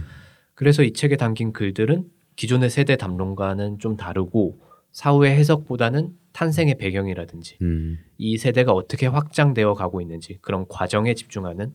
그래서 0.53 0.83
이 0.83 0.91
책에 0.91 1.15
담긴 1.15 1.53
글들은 1.53 2.09
기존의 2.35 2.69
세대 2.69 2.97
담론과는 2.97 3.79
좀 3.79 3.95
다르고 3.95 4.59
사후의 4.91 5.33
해석보다는 5.37 6.09
탄생의 6.33 6.77
배경이라든지 6.77 7.57
음. 7.61 7.97
이 8.17 8.37
세대가 8.37 8.73
어떻게 8.73 9.07
확장되어 9.07 9.73
가고 9.75 10.01
있는지 10.01 10.39
그런 10.41 10.65
과정에 10.67 11.13
집중하는 11.13 11.73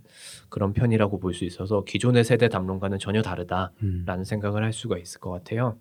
그런 0.51 0.75
편이라고 0.75 1.19
볼 1.21 1.33
수 1.33 1.47
있어서 1.47 1.85
기존의 1.85 2.25
세대 2.25 2.51
담론과는 2.51 2.99
전혀 2.99 3.23
다르다라는 3.23 3.73
음. 3.83 4.25
생각을 4.25 4.63
할 4.63 4.75
수가 4.75 4.99
있을 4.99 5.21
것 5.21 5.31
같아요. 5.31 5.79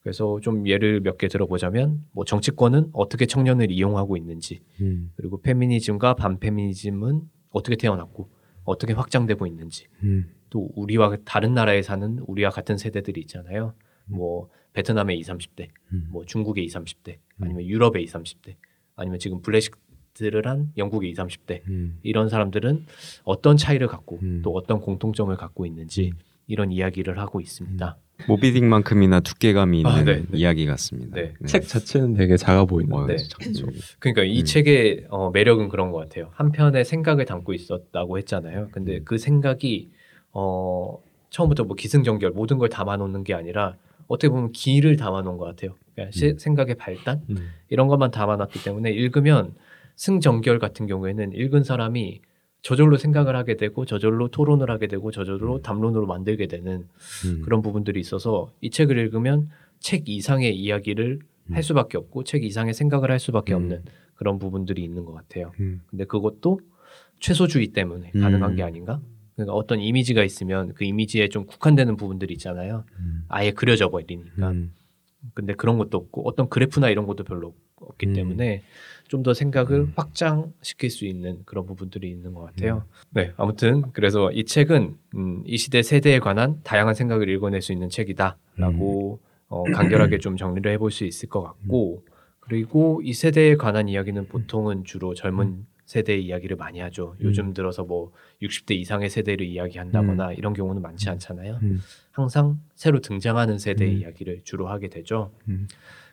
그래서 0.00 0.38
좀 0.40 0.66
예를 0.66 1.00
몇 1.00 1.18
개 1.18 1.28
들어보자면 1.28 2.04
뭐 2.12 2.24
정치권은 2.24 2.90
어떻게 2.92 3.26
청년을 3.26 3.70
이용하고 3.70 4.16
있는지 4.16 4.60
음. 4.80 5.10
그리고 5.16 5.40
페미니즘과 5.42 6.14
반페미니즘은 6.14 7.22
어떻게 7.50 7.76
태어났고 7.76 8.30
어떻게 8.64 8.92
확장되고 8.92 9.46
있는지 9.46 9.86
음. 10.02 10.30
또 10.50 10.70
우리와 10.76 11.16
다른 11.24 11.54
나라에 11.54 11.82
사는 11.82 12.18
우리와 12.26 12.50
같은 12.50 12.78
세대들이 12.78 13.20
있잖아요. 13.22 13.74
뭐 14.06 14.48
베트남의 14.72 15.18
20, 15.18 15.34
30대, 15.34 15.68
음. 15.92 16.08
뭐 16.10 16.24
중국의 16.24 16.64
20, 16.64 16.78
30대, 16.84 17.18
아니면 17.40 17.64
유럽의 17.66 18.04
20, 18.04 18.14
30대, 18.14 18.54
아니면 18.96 19.18
지금 19.18 19.42
블랙시트를 19.42 20.46
한 20.46 20.72
영국의 20.76 21.10
20, 21.10 21.24
30대 21.24 21.66
음. 21.68 21.98
이런 22.02 22.28
사람들은 22.28 22.86
어떤 23.24 23.56
차이를 23.56 23.88
갖고 23.88 24.18
음. 24.22 24.40
또 24.42 24.52
어떤 24.52 24.80
공통점을 24.80 25.34
갖고 25.36 25.66
있는지 25.66 26.12
이런 26.46 26.70
이야기를 26.72 27.18
하고 27.18 27.40
있습니다. 27.40 27.98
모비딕만큼이나 28.26 29.22
두께감이 29.22 29.78
있는 29.78 29.90
아, 29.92 30.02
네, 30.02 30.16
네. 30.22 30.24
이야기 30.32 30.66
같습니다. 30.66 31.14
네. 31.16 31.34
책 31.46 31.66
자체는 31.66 32.14
되게 32.14 32.36
작아 32.36 32.64
보이는. 32.64 32.92
어, 32.92 33.06
네. 33.06 33.16
작죠. 33.16 33.66
그러니까 33.98 34.24
이 34.24 34.40
음. 34.40 34.44
책의 34.44 35.06
어, 35.10 35.30
매력은 35.30 35.68
그런 35.68 35.92
것 35.92 35.98
같아요. 35.98 36.30
한 36.34 36.50
편의 36.52 36.84
생각을 36.84 37.24
담고 37.24 37.52
있었다고 37.54 38.18
했잖아요. 38.18 38.68
근데 38.72 38.98
음. 38.98 39.02
그 39.04 39.18
생각이 39.18 39.90
어, 40.32 40.98
처음부터 41.30 41.64
뭐 41.64 41.76
기승전결 41.76 42.32
모든 42.32 42.58
걸 42.58 42.68
담아놓는 42.68 43.24
게 43.24 43.34
아니라 43.34 43.76
어떻게 44.08 44.28
보면 44.30 44.52
기를 44.52 44.96
담아놓은 44.96 45.36
것 45.38 45.44
같아요. 45.44 45.76
그러니까 45.94 46.12
시- 46.12 46.28
음. 46.30 46.38
생각의 46.38 46.74
발단 46.76 47.22
음. 47.30 47.50
이런 47.68 47.88
것만 47.88 48.10
담아놨기 48.10 48.62
때문에 48.64 48.90
읽으면 48.90 49.54
승전결 49.96 50.58
같은 50.58 50.86
경우에는 50.86 51.32
읽은 51.34 51.64
사람이 51.64 52.20
저절로 52.62 52.96
생각을 52.96 53.36
하게 53.36 53.56
되고 53.56 53.84
저절로 53.84 54.28
토론을 54.28 54.70
하게 54.70 54.88
되고 54.88 55.10
저절로 55.10 55.62
담론으로 55.62 56.06
만들게 56.06 56.46
되는 56.46 56.88
음. 57.26 57.42
그런 57.44 57.62
부분들이 57.62 58.00
있어서 58.00 58.50
이 58.60 58.70
책을 58.70 58.98
읽으면 58.98 59.48
책 59.80 60.08
이상의 60.08 60.56
이야기를 60.56 61.20
음. 61.46 61.54
할 61.54 61.62
수밖에 61.62 61.96
없고 61.98 62.24
책 62.24 62.44
이상의 62.44 62.74
생각을 62.74 63.10
할 63.10 63.20
수밖에 63.20 63.54
음. 63.54 63.56
없는 63.58 63.84
그런 64.14 64.38
부분들이 64.38 64.82
있는 64.82 65.04
것 65.04 65.14
같아요. 65.14 65.52
음. 65.60 65.80
근데 65.88 66.04
그것도 66.04 66.60
최소주의 67.20 67.68
때문에 67.68 68.10
음. 68.14 68.20
가능한 68.20 68.56
게 68.56 68.62
아닌가? 68.62 69.00
그러니까 69.36 69.54
어떤 69.54 69.78
이미지가 69.78 70.24
있으면 70.24 70.74
그 70.74 70.84
이미지에 70.84 71.28
좀 71.28 71.46
국한되는 71.46 71.96
부분들이 71.96 72.34
있잖아요. 72.34 72.84
음. 72.98 73.22
아예 73.28 73.52
그려져 73.52 73.88
버리니까. 73.88 74.50
음. 74.50 74.72
근데 75.34 75.54
그런 75.54 75.78
것도 75.78 75.96
없고 75.96 76.28
어떤 76.28 76.48
그래프나 76.48 76.90
이런 76.90 77.06
것도 77.06 77.22
별로 77.24 77.54
없기 77.76 78.08
음. 78.08 78.12
때문에 78.14 78.62
좀 79.08 79.22
더 79.22 79.34
생각을 79.34 79.80
음. 79.80 79.92
확장시킬 79.96 80.90
수 80.90 81.04
있는 81.04 81.42
그런 81.44 81.66
부분들이 81.66 82.08
있는 82.08 82.34
것 82.34 82.42
같아요. 82.42 82.84
네, 83.10 83.32
아무튼 83.36 83.82
그래서 83.92 84.30
이 84.30 84.44
책은 84.44 84.96
음, 85.16 85.42
이 85.44 85.56
시대 85.56 85.82
세대에 85.82 86.20
관한 86.20 86.60
다양한 86.62 86.94
생각을 86.94 87.28
읽어낼 87.28 87.60
수 87.60 87.72
있는 87.72 87.88
책이다라고 87.88 89.18
어, 89.48 89.64
간결하게 89.64 90.18
좀 90.18 90.36
정리를 90.36 90.70
해볼 90.72 90.90
수 90.90 91.04
있을 91.04 91.28
것 91.28 91.42
같고 91.42 92.04
그리고 92.40 93.00
이 93.02 93.12
세대에 93.12 93.56
관한 93.56 93.88
이야기는 93.88 94.28
보통은 94.28 94.84
주로 94.84 95.14
젊은 95.14 95.66
세대의 95.86 96.22
이야기를 96.24 96.56
많이 96.56 96.80
하죠. 96.80 97.16
요즘 97.22 97.54
들어서 97.54 97.82
뭐 97.82 98.12
60대 98.42 98.72
이상의 98.72 99.08
세대를 99.08 99.46
이야기한다거나 99.46 100.34
이런 100.34 100.52
경우는 100.52 100.82
많지 100.82 101.08
않잖아요. 101.08 101.60
음. 101.62 101.80
항상 102.10 102.60
새로 102.74 103.00
등장하는 103.00 103.58
세대의 103.58 103.94
음. 103.94 104.00
이야기를 104.00 104.42
주로 104.44 104.68
하게 104.68 104.88
되죠. 104.88 105.32
음. 105.48 105.66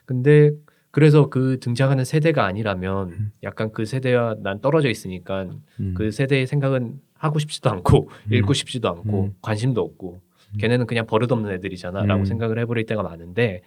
근데 0.05 0.51
그래서 0.95 1.27
그 1.27 1.59
등장하는 1.59 2.05
세대가 2.05 2.45
아니라면 2.45 3.09
음. 3.09 3.31
약간 3.43 3.73
그 3.73 3.83
세대와 3.83 4.37
난 4.39 4.61
떨어져 4.61 4.89
있으니까 4.89 5.45
음. 5.81 5.93
그 5.93 6.09
세대의 6.09 6.47
생각은 6.47 7.01
하고 7.15 7.37
싶지도 7.37 7.69
않고 7.69 8.09
음. 8.27 8.33
읽고 8.33 8.53
싶지도 8.53 8.87
않고 8.87 9.23
음. 9.23 9.33
관심도 9.41 9.81
없고 9.81 10.21
걔네는 10.57 10.85
그냥 10.85 11.05
버릇없는 11.05 11.51
애들이잖아라고 11.51 12.21
음. 12.21 12.25
생각을 12.25 12.59
해버릴 12.59 12.85
때가 12.85 13.03
많은데 13.03 13.61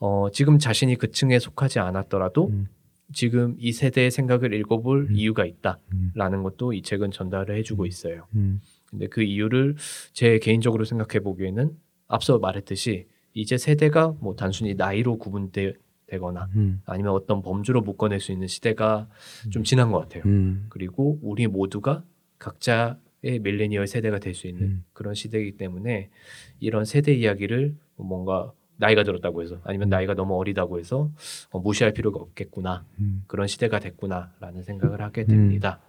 어, 0.00 0.30
지금 0.32 0.58
자신이 0.58 0.96
그 0.96 1.12
층에 1.12 1.38
속하지 1.38 1.78
않았더라도 1.78 2.48
음. 2.48 2.66
지금 3.12 3.54
이 3.60 3.72
세대의 3.72 4.10
생각을 4.10 4.52
읽어볼 4.52 5.10
음. 5.10 5.14
이유가 5.14 5.44
음. 5.44 6.10
있다라는 6.16 6.42
것도 6.42 6.72
이 6.72 6.82
책은 6.82 7.12
전달을 7.12 7.56
해주고 7.58 7.86
있어요. 7.86 8.26
음. 8.34 8.60
근데 8.90 9.06
그 9.06 9.22
이유를 9.22 9.76
제 10.12 10.40
개인적으로 10.40 10.84
생각해 10.84 11.22
보기에는 11.22 11.70
앞서 12.08 12.40
말했듯이 12.40 13.06
이제 13.32 13.56
세대가 13.56 14.16
뭐 14.18 14.34
단순히 14.34 14.74
나이로 14.74 15.18
구분되 15.18 15.74
거나 16.16 16.48
음. 16.56 16.80
아니면 16.86 17.12
어떤 17.12 17.42
범주로 17.42 17.82
묶어낼 17.82 18.20
수 18.20 18.32
있는 18.32 18.46
시대가 18.46 19.08
좀 19.50 19.62
지난 19.64 19.92
것 19.92 19.98
같아요. 19.98 20.22
음. 20.24 20.66
그리고 20.70 21.18
우리 21.20 21.46
모두가 21.46 22.02
각자의 22.38 23.40
밀레니얼 23.42 23.86
세대가 23.86 24.18
될 24.18 24.34
수 24.34 24.46
있는 24.46 24.62
음. 24.62 24.84
그런 24.94 25.14
시대이기 25.14 25.58
때문에 25.58 26.08
이런 26.60 26.84
세대 26.86 27.12
이야기를 27.12 27.76
뭔가 27.96 28.52
나이가 28.76 29.02
들었다고 29.02 29.42
해서 29.42 29.60
아니면 29.64 29.88
나이가 29.88 30.14
너무 30.14 30.36
어리다고 30.38 30.78
해서 30.78 31.10
어, 31.50 31.58
무시할 31.58 31.92
필요가 31.92 32.20
없겠구나 32.20 32.86
음. 33.00 33.24
그런 33.26 33.46
시대가 33.46 33.78
됐구나라는 33.80 34.62
생각을 34.62 35.02
하게 35.02 35.24
됩니다. 35.26 35.80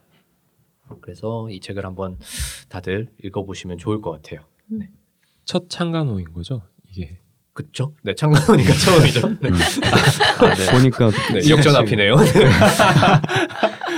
그래서 1.01 1.47
이 1.51 1.59
책을 1.59 1.85
한번 1.85 2.17
다들 2.67 3.09
읽어보시면 3.23 3.77
좋을 3.77 4.01
것 4.01 4.09
같아요. 4.11 4.41
첫 5.45 5.69
창간호인 5.69 6.33
거죠. 6.33 6.63
이게 6.89 7.19
그쵸? 7.59 7.91
네, 8.03 8.15
창간호니까 8.15 8.71
처음이죠. 8.73 9.27
네. 9.41 9.49
아, 9.49 10.55
네. 10.55 10.71
보니까 10.71 11.11
네, 11.33 11.49
역전 11.49 11.75
앞이네요. 11.75 12.15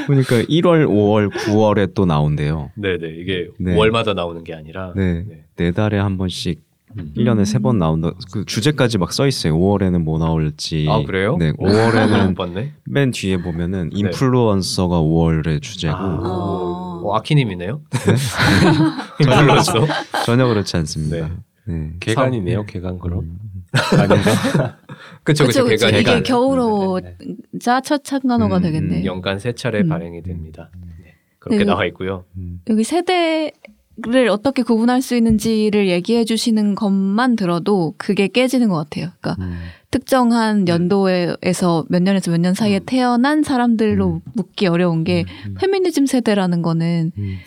보니까 0.07 0.35
1월, 0.49 0.87
5월, 0.87 1.31
9월에 1.31 1.93
또 1.93 2.05
나온대요. 2.07 2.71
네, 2.75 2.97
네, 2.97 3.09
이게 3.19 3.49
네. 3.59 3.75
월마다 3.75 4.15
나오는 4.15 4.43
게 4.43 4.55
아니라 4.55 4.93
네. 4.95 5.23
네. 5.27 5.43
네 5.57 5.71
달에 5.71 5.99
한 5.99 6.17
번씩 6.17 6.59
음. 6.97 7.13
1년에 7.15 7.45
세 7.45 7.59
번 7.59 7.77
나온다. 7.77 8.11
그 8.31 8.45
주제까지 8.45 8.97
막 8.97 9.13
써 9.13 9.27
있어요. 9.27 9.55
5월에는 9.59 9.99
뭐 10.01 10.17
나올지. 10.17 10.87
아 10.89 11.03
그래요? 11.05 11.37
네. 11.37 11.51
못 11.51 11.67
5월에는 11.67 12.35
봤네. 12.35 12.71
맨 12.85 13.11
뒤에 13.11 13.37
보면은 13.37 13.91
인플루언서가 13.93 14.99
5월의 14.99 15.61
주제고 15.61 15.93
아, 15.95 16.19
어. 16.19 17.01
어, 17.03 17.15
아키님이네요. 17.17 17.79
인플루언서. 19.21 19.85
전혀 20.25 20.47
그렇지 20.47 20.77
않습니다. 20.77 21.15
네. 21.27 21.31
네. 21.65 21.91
개간이네요. 21.99 22.65
개간 22.65 22.97
그럼 22.97 23.19
음. 23.19 23.37
아닌가? 23.73 24.77
그쵸, 25.23 25.45
그쵸. 25.45 25.63
그쵸. 25.65 25.85
걔가 25.87 25.97
이게 25.97 26.09
약간 26.09 26.23
겨울호 26.23 26.99
네, 27.01 27.17
자첫 27.59 28.03
창간호가 28.03 28.57
음, 28.57 28.61
되겠네. 28.61 29.05
연간 29.05 29.39
세 29.39 29.53
차례 29.53 29.81
음. 29.81 29.89
발행이 29.89 30.23
됩니다. 30.23 30.69
네, 31.03 31.13
그렇게 31.39 31.59
네. 31.59 31.63
나와 31.65 31.85
있고요. 31.85 32.25
음. 32.37 32.61
여기 32.69 32.83
세대를 32.83 34.29
어떻게 34.29 34.63
구분할 34.63 35.01
수 35.01 35.15
있는지를 35.15 35.87
얘기해 35.89 36.25
주시는 36.25 36.75
것만 36.75 37.35
들어도 37.35 37.93
그게 37.97 38.27
깨지는 38.27 38.69
것 38.69 38.75
같아요. 38.75 39.09
그러니까 39.21 39.43
음. 39.45 39.57
특정한 39.91 40.67
연도에서 40.67 41.85
몇 41.89 42.01
년에서 42.01 42.31
몇 42.31 42.37
년 42.39 42.53
사이에 42.53 42.79
음. 42.79 42.85
태어난 42.85 43.43
사람들로 43.43 44.07
음. 44.15 44.21
묶기 44.33 44.67
어려운 44.67 45.03
게 45.03 45.25
음. 45.45 45.55
페미니즘 45.59 46.05
세대라는 46.07 46.61
거는 46.61 47.11
음. 47.17 47.37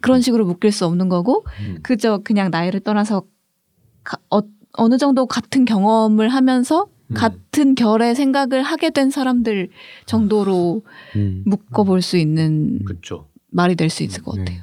그런 0.00 0.20
식으로 0.20 0.44
묶일 0.46 0.70
수 0.72 0.84
없는 0.86 1.08
거고 1.08 1.44
음. 1.60 1.78
그저 1.82 2.18
그냥 2.24 2.50
나이를 2.50 2.80
떠나서 2.80 3.22
가- 4.04 4.18
어, 4.30 4.40
어느 4.78 4.96
정도 4.96 5.26
같은 5.26 5.64
경험을 5.64 6.28
하면서 6.28 6.88
음. 7.08 7.14
같은 7.14 7.74
결의 7.74 8.14
생각을 8.14 8.62
하게 8.62 8.90
된 8.90 9.10
사람들 9.10 9.68
정도로 10.06 10.82
음. 11.16 11.42
묶어볼 11.46 12.02
수 12.02 12.16
있는 12.16 12.84
그쵸. 12.84 13.28
말이 13.50 13.74
될 13.76 13.90
수 13.90 14.02
있을 14.02 14.22
것 14.22 14.36
네. 14.36 14.44
같아요. 14.44 14.62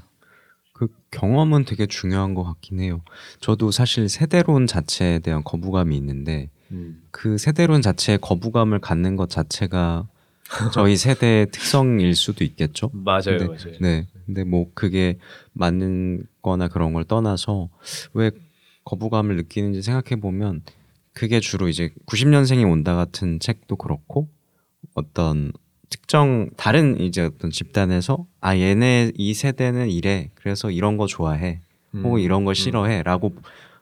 그 0.74 0.88
경험은 1.12 1.66
되게 1.66 1.86
중요한 1.88 2.34
것 2.34 2.44
같긴 2.44 2.80
해요. 2.80 3.02
저도 3.40 3.72
사실 3.72 4.10
세대론 4.10 4.68
자체에 4.68 5.20
대한 5.20 5.44
거부감이 5.44 5.96
있는데 5.98 6.50
음. 6.72 7.02
그 7.12 7.38
세대론 7.38 7.82
자체에 7.82 8.18
거부감을 8.18 8.80
갖는 8.80 9.16
것 9.16 9.30
자체가 9.30 10.08
저희 10.74 10.96
세대의 10.98 11.48
특성일 11.52 12.16
수도 12.16 12.44
있겠죠. 12.44 12.92
맞아요, 12.94 13.38
네. 13.40 13.46
맞아요. 13.46 13.78
네. 13.80 14.08
근데 14.26 14.44
뭐 14.44 14.68
그게 14.74 15.18
맞는 15.54 16.24
거나 16.42 16.68
그런 16.68 16.94
걸 16.94 17.04
떠나서 17.06 17.70
왜 18.14 18.32
거부감을 18.86 19.36
느끼는지 19.36 19.82
생각해 19.82 20.22
보면 20.22 20.62
그게 21.14 21.40
주로 21.40 21.68
이제 21.68 21.92
90년생이 22.06 22.70
온다 22.70 22.96
같은 22.96 23.40
책도 23.40 23.76
그렇고 23.76 24.30
어떤 24.94 25.52
특정 25.90 26.50
다른 26.58 27.00
이제 27.00 27.22
어떤 27.22 27.52
집단에서 27.52 28.26
아 28.42 28.58
얘네 28.58 29.12
이 29.16 29.34
세대는 29.34 29.90
이래 29.90 30.30
그래서 30.36 30.72
이런 30.72 30.98
거 30.98 31.08
좋아해 31.08 31.60
음. 31.94 32.04
혹은 32.04 32.22
이런 32.22 32.44
걸 32.44 32.52
음. 32.52 32.56
싫어해라고 32.56 33.36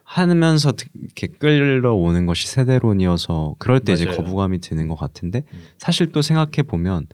하면서 0.03 0.73
이렇게 0.93 1.27
끌어오는 1.27 2.25
것이 2.25 2.47
세대론이어서 2.47 3.55
그럴 3.57 3.79
때 3.79 3.93
이제 3.93 4.05
맞아요. 4.05 4.17
거부감이 4.17 4.59
드는 4.59 4.87
것 4.87 4.95
같은데 4.95 5.43
음. 5.53 5.63
사실 5.77 6.11
또 6.11 6.21
생각해 6.21 6.63
보면 6.67 7.07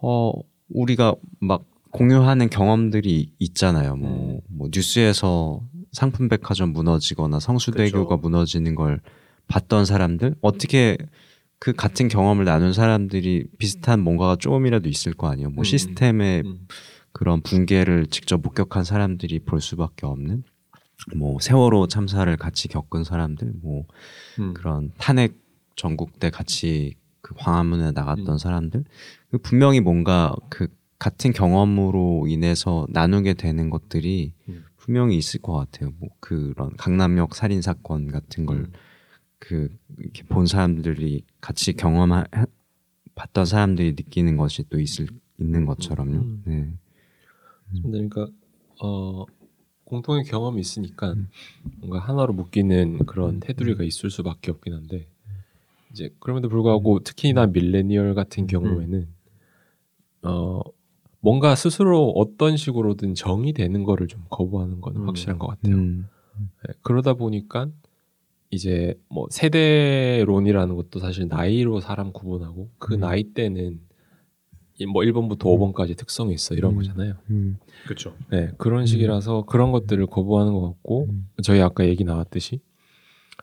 어 0.00 0.32
우리가 0.70 1.14
막 1.40 1.64
공유하는 1.90 2.48
경험들이 2.48 3.32
있잖아요. 3.38 3.96
뭐, 3.96 4.40
뭐 4.48 4.68
뉴스에서 4.72 5.60
상품 5.92 6.28
백화점 6.28 6.72
무너지거나 6.72 7.38
성수대교가 7.38 8.16
그쵸. 8.16 8.28
무너지는 8.28 8.74
걸 8.74 9.00
봤던 9.46 9.84
사람들 9.84 10.34
어떻게 10.40 10.96
그 11.58 11.72
같은 11.72 12.08
경험을 12.08 12.44
나눈 12.44 12.72
사람들이 12.72 13.46
비슷한 13.58 14.00
뭔가가 14.00 14.36
조금이라도 14.36 14.88
있을 14.88 15.12
거 15.12 15.28
아니에요. 15.28 15.50
뭐 15.50 15.62
음. 15.62 15.64
시스템의 15.64 16.42
음. 16.44 16.66
그런 17.12 17.40
붕괴를 17.42 18.06
직접 18.06 18.40
목격한 18.42 18.84
사람들이 18.84 19.40
볼 19.40 19.60
수밖에 19.60 20.06
없는 20.06 20.42
뭐 21.14 21.38
세월호 21.40 21.88
참사를 21.88 22.34
같이 22.36 22.68
겪은 22.68 23.04
사람들 23.04 23.52
뭐 23.62 23.84
음. 24.40 24.54
그런 24.54 24.90
탄핵 24.98 25.36
전국대 25.76 26.30
같이 26.30 26.94
그 27.20 27.34
광화문에 27.34 27.92
나갔던 27.92 28.28
음. 28.28 28.38
사람들 28.38 28.84
그 29.30 29.38
분명히 29.38 29.80
뭔가 29.80 30.34
그 30.48 30.68
같은 30.98 31.32
경험으로 31.32 32.26
인해서 32.28 32.86
나누게 32.88 33.34
되는 33.34 33.70
것들이 33.70 34.32
음. 34.48 34.64
분명히 34.82 35.16
있을 35.16 35.40
것 35.40 35.52
같아요. 35.52 35.92
뭐 36.00 36.08
그런 36.18 36.76
강남역 36.76 37.36
살인 37.36 37.62
사건 37.62 38.08
같은 38.08 38.46
걸 38.46 38.56
음. 38.56 38.72
그 39.38 39.68
이렇게 39.96 40.24
본 40.24 40.46
사람들이 40.46 41.24
같이 41.40 41.74
경험한 41.74 42.26
봤던 43.14 43.44
사람들이 43.46 43.92
느끼는 43.92 44.36
것이 44.36 44.64
또 44.68 44.80
있을 44.80 45.06
있는 45.38 45.66
것처럼요. 45.66 46.18
음. 46.18 46.42
네. 46.44 47.80
그러니까 47.84 48.26
어 48.82 49.24
공통의 49.84 50.24
경험이 50.24 50.60
있으니까 50.60 51.14
뭔가 51.78 52.00
하나로 52.00 52.32
묶이는 52.32 53.06
그런 53.06 53.38
테두리가 53.38 53.84
있을 53.84 54.10
수밖에 54.10 54.50
없긴 54.50 54.74
한데 54.74 55.06
이제 55.92 56.12
그럼에도 56.18 56.48
불구하고 56.48 57.04
특히나 57.04 57.46
밀레니얼 57.46 58.14
같은 58.16 58.48
경우에는 58.48 59.06
어 60.22 60.60
뭔가 61.22 61.54
스스로 61.54 62.10
어떤 62.10 62.56
식으로든 62.56 63.14
정의되는 63.14 63.84
거를 63.84 64.08
좀 64.08 64.24
거부하는 64.28 64.80
거는 64.80 65.02
음. 65.02 65.06
확실한 65.06 65.38
것 65.38 65.46
같아요. 65.46 65.76
음. 65.76 66.08
네, 66.38 66.74
그러다 66.82 67.14
보니까 67.14 67.68
이제 68.50 68.98
뭐 69.08 69.26
세대론이라는 69.30 70.74
것도 70.74 70.98
사실 70.98 71.28
나이로 71.28 71.80
사람 71.80 72.12
구분하고 72.12 72.70
그 72.78 72.94
음. 72.94 73.00
나이 73.00 73.22
때는 73.22 73.80
이뭐 74.78 75.02
1번부터 75.02 75.42
5번까지 75.44 75.96
특성이 75.96 76.34
있어 76.34 76.56
이런 76.56 76.72
음. 76.72 76.76
거잖아요. 76.78 77.14
음. 77.30 77.58
그렇죠. 77.84 78.14
네, 78.30 78.50
그런 78.58 78.84
식이라서 78.84 79.44
그런 79.46 79.70
것들을 79.70 80.04
거부하는 80.06 80.52
것 80.52 80.62
같고 80.62 81.06
음. 81.08 81.28
저희 81.42 81.60
아까 81.60 81.86
얘기 81.86 82.02
나왔듯이 82.02 82.60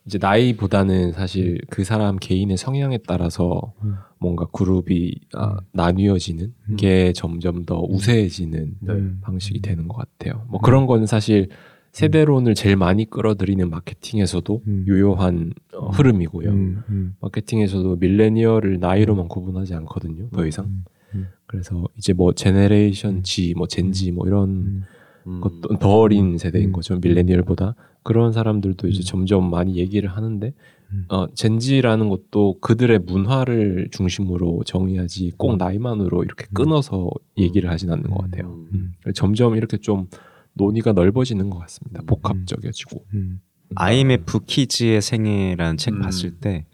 이제 0.06 0.18
나이보다는 0.20 1.12
사실 1.12 1.60
그 1.70 1.84
사람 1.84 2.18
개인의 2.18 2.58
성향에 2.58 3.00
따라서 3.08 3.74
음. 3.84 3.96
뭔가 4.20 4.46
그룹이 4.51 5.15
아, 5.34 5.58
나뉘어지는 5.72 6.53
음. 6.70 6.75
게 6.75 7.13
점점 7.13 7.65
더 7.65 7.82
우세해지는 7.82 8.75
네. 8.79 8.94
음. 8.94 9.20
방식이 9.22 9.62
되는 9.62 9.88
것 9.88 9.98
같아요. 9.98 10.46
뭐 10.50 10.60
그런 10.60 10.88
건 10.88 11.06
사실 11.06 11.50
세대론을 11.91 12.56
제일 12.56 12.75
많이 12.75 13.10
끌어들이는 13.10 13.70
마케팅에서도 13.70 14.62
음. 14.68 14.86
유효한 14.88 15.53
어, 15.74 15.89
흐름이고요. 15.89 16.50
음. 16.50 16.84
음. 16.89 17.15
마케팅에서도 17.20 17.96
밀레니얼을 17.98 18.79
나이로만 18.79 19.27
구분하지 19.27 19.74
않거든요. 19.75 20.29
더 20.32 20.46
이상. 20.46 20.65
음. 20.65 20.86
음. 21.15 21.27
그래서 21.46 21.84
이제 21.98 22.13
뭐 22.13 22.34
제네레이션 22.34 23.24
G, 23.24 23.53
뭐 23.56 23.68
젠지 23.68 24.12
뭐 24.12 24.27
이런 24.27 24.50
음. 24.50 24.84
음. 25.27 25.41
것도 25.41 25.79
더 25.79 26.00
어린 26.00 26.38
세대인 26.38 26.70
음. 26.70 26.72
거죠 26.72 27.00
밀레니얼보다 27.00 27.75
그런 28.03 28.32
사람들도 28.34 28.88
이제 28.88 29.01
음. 29.01 29.03
점점 29.06 29.50
많이 29.50 29.75
얘기를 29.77 30.10
하는데 30.10 30.53
음. 30.91 31.06
어 31.10 31.27
젠지라는 31.34 32.10
것도 32.10 32.60
그들의 32.62 33.00
문화를 33.00 33.89
중심으로 33.91 34.63
정의하지 34.65 35.34
꼭 35.38 35.53
음. 35.53 35.58
나이만으로 35.58 36.24
이렇게 36.24 36.46
끊어서 36.53 37.10
얘기를 37.38 37.70
하진 37.70 37.91
않는 37.91 38.10
것 38.10 38.18
같아요. 38.24 38.65
음. 38.74 38.94
점점 39.13 39.56
이렇게 39.56 39.77
좀 39.77 40.08
논의가 40.53 40.94
넓어지는 40.94 41.50
것 41.50 41.60
같습니다. 41.60 42.01
음. 42.01 42.06
복합적이어지고 42.08 43.05
음. 43.14 43.42
IMF 43.75 44.40
키즈의 44.48 45.01
생애라는 45.01 45.77
책 45.77 45.94
음. 45.96 46.01
봤을 46.01 46.31
때 46.38 46.66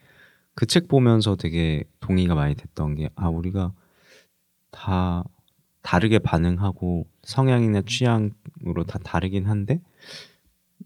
그 0.57 0.65
책 0.67 0.87
보면서 0.87 1.35
되게 1.35 1.83
동의가 1.99 2.33
많이 2.35 2.55
됐던 2.55 2.95
게 2.95 3.09
아 3.15 3.27
우리가 3.27 3.73
다 4.71 5.23
다르게 5.81 6.19
반응하고 6.19 7.05
성향이나 7.23 7.81
취향으로 7.85 8.85
다 8.87 8.97
다르긴 9.03 9.45
한데 9.47 9.81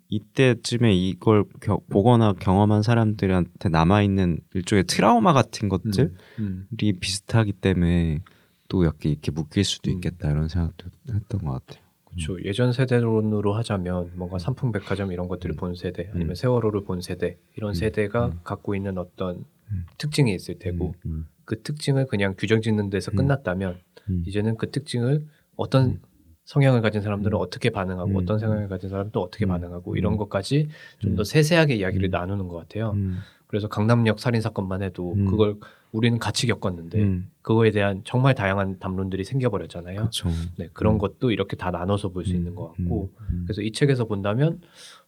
이때쯤에 0.09 0.93
이걸 0.93 1.45
겨- 1.61 1.79
보거나 1.89 2.33
경험한 2.33 2.81
사람들한테 2.81 3.69
남아 3.69 4.01
있는 4.01 4.39
일종의 4.53 4.85
트라우마 4.85 5.33
같은 5.33 5.69
것들이 5.69 6.09
음. 6.39 6.67
비슷하기 6.99 7.53
때문에 7.53 8.19
또 8.67 8.83
이렇게 8.83 9.09
이렇게 9.09 9.31
묶일 9.31 9.63
수도 9.63 9.91
음. 9.91 9.95
있겠다 9.95 10.29
이런 10.31 10.47
생각도 10.47 10.87
했던 11.13 11.41
것 11.41 11.51
같아요. 11.65 11.83
그렇죠. 12.05 12.43
예전 12.43 12.73
세대론으로 12.73 13.53
하자면 13.53 14.11
뭔가 14.15 14.39
상품백화점 14.39 15.11
이런 15.11 15.27
것들을 15.27 15.55
본 15.55 15.75
세대 15.75 16.09
아니면 16.13 16.33
세월호를 16.33 16.83
본 16.83 17.01
세대 17.01 17.37
이런 17.55 17.71
음. 17.71 17.73
세대가 17.75 18.27
음. 18.27 18.39
갖고 18.43 18.75
있는 18.75 18.97
어떤 18.97 19.45
음. 19.71 19.85
특징이 19.99 20.33
있을 20.33 20.57
테고 20.57 20.95
음, 21.05 21.27
그 21.45 21.61
특징을 21.61 22.07
그냥 22.07 22.33
규정 22.35 22.61
짓는 22.61 22.89
데서 22.89 23.11
음. 23.11 23.17
끝났다면 23.17 23.77
음, 24.09 24.23
이제는 24.25 24.57
그 24.57 24.71
특징을 24.71 25.27
어떤 25.55 25.85
음. 25.85 25.99
성향을 26.49 26.81
가진 26.81 27.01
사람들은 27.01 27.37
음. 27.37 27.41
어떻게 27.41 27.69
반응하고 27.69 28.09
음. 28.09 28.15
어떤 28.15 28.39
성향을 28.39 28.69
가진 28.69 28.89
사람은 28.89 29.11
또 29.11 29.21
어떻게 29.21 29.45
음. 29.45 29.49
반응하고 29.49 29.95
이런 29.95 30.13
음. 30.13 30.17
것까지 30.17 30.67
좀더 30.97 31.21
음. 31.21 31.23
세세하게 31.23 31.75
이야기를 31.75 32.09
음. 32.09 32.11
나누는 32.11 32.47
것 32.47 32.57
같아요. 32.57 32.93
음, 32.95 33.19
그래서 33.45 33.67
강남역 33.67 34.19
살인 34.19 34.41
사건만 34.41 34.81
해도 34.81 35.13
음. 35.13 35.25
그걸 35.27 35.57
우리는 35.91 36.17
같이 36.17 36.47
겪었는데 36.47 37.01
음, 37.01 37.29
그거에 37.43 37.69
대한 37.69 38.01
정말 38.03 38.33
다양한 38.33 38.79
담론들이 38.79 39.23
생겨버렸잖아요. 39.25 40.09
네, 40.57 40.69
그런 40.73 40.95
음. 40.95 40.97
것도 40.97 41.29
이렇게 41.29 41.55
다 41.55 41.69
나눠서 41.69 42.09
볼 42.09 42.25
수 42.25 42.33
있는 42.35 42.55
것 42.55 42.69
같고 42.69 43.11
음, 43.29 43.43
그래서 43.45 43.61
이 43.61 43.71
책에서 43.71 44.05
본다면 44.05 44.59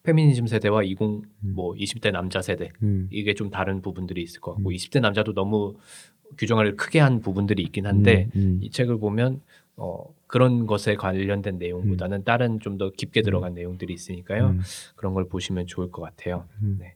페미니즘 0.03 0.45
세대와 0.45 0.83
20, 0.83 1.01
음. 1.01 1.23
뭐 1.41 1.73
20대 1.73 2.11
남자 2.11 2.41
세대 2.43 2.69
음, 2.83 3.07
이게 3.11 3.33
좀 3.33 3.49
다른 3.49 3.81
부분들이 3.81 4.21
있을 4.21 4.41
것 4.41 4.53
같고 4.53 4.69
음. 4.69 4.73
20대 4.75 4.99
남자도 4.99 5.33
너무 5.33 5.75
규정을 6.37 6.77
크게 6.77 6.99
한 6.99 7.19
부분들이 7.19 7.63
있긴 7.63 7.87
한데 7.87 8.29
음, 8.35 8.59
이 8.61 8.69
책을 8.69 8.99
보면 8.99 9.41
어, 9.75 10.03
그런 10.31 10.65
것에 10.65 10.95
관련된 10.95 11.57
내용보다는 11.59 12.23
다른 12.23 12.59
좀 12.61 12.77
더 12.77 12.89
깊게 12.89 13.21
들어간 13.21 13.53
내용들이 13.53 13.93
있으니까요. 13.93 14.47
음, 14.51 14.61
그런 14.95 15.13
걸 15.13 15.27
보시면 15.27 15.67
좋을 15.67 15.91
것 15.91 16.01
같아요. 16.01 16.45
음. 16.63 16.77
네. 16.79 16.95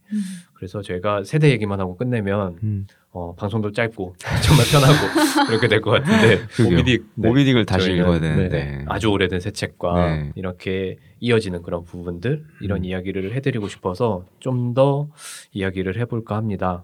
그래서 0.53 0.81
저희가 0.81 1.23
세대 1.25 1.49
얘기만 1.51 1.81
하고 1.81 1.97
끝내면 1.97 2.57
음. 2.63 2.87
어, 3.11 3.35
방송도 3.35 3.71
짧고 3.73 4.15
정말 4.41 4.65
편하고 4.71 5.47
그렇게 5.47 5.67
될 5.67 5.81
것 5.81 5.91
같은데. 5.91 6.45
모비딕 6.63 7.03
네. 7.15 7.29
모비딕을 7.29 7.65
다시 7.67 7.91
읽어야 7.91 8.19
되는데 8.21 8.85
아주 8.87 9.09
오래된 9.09 9.41
새 9.41 9.51
책과 9.51 10.15
네. 10.15 10.31
이렇게 10.35 10.97
이어지는 11.19 11.61
그런 11.61 11.83
부분들 11.83 12.45
이런 12.61 12.79
음. 12.79 12.85
이야기를 12.85 13.33
해드리고 13.33 13.67
싶어서 13.67 14.25
좀 14.39 14.73
더 14.73 15.09
이야기를 15.51 15.97
해볼까 15.99 16.35
합니다. 16.37 16.83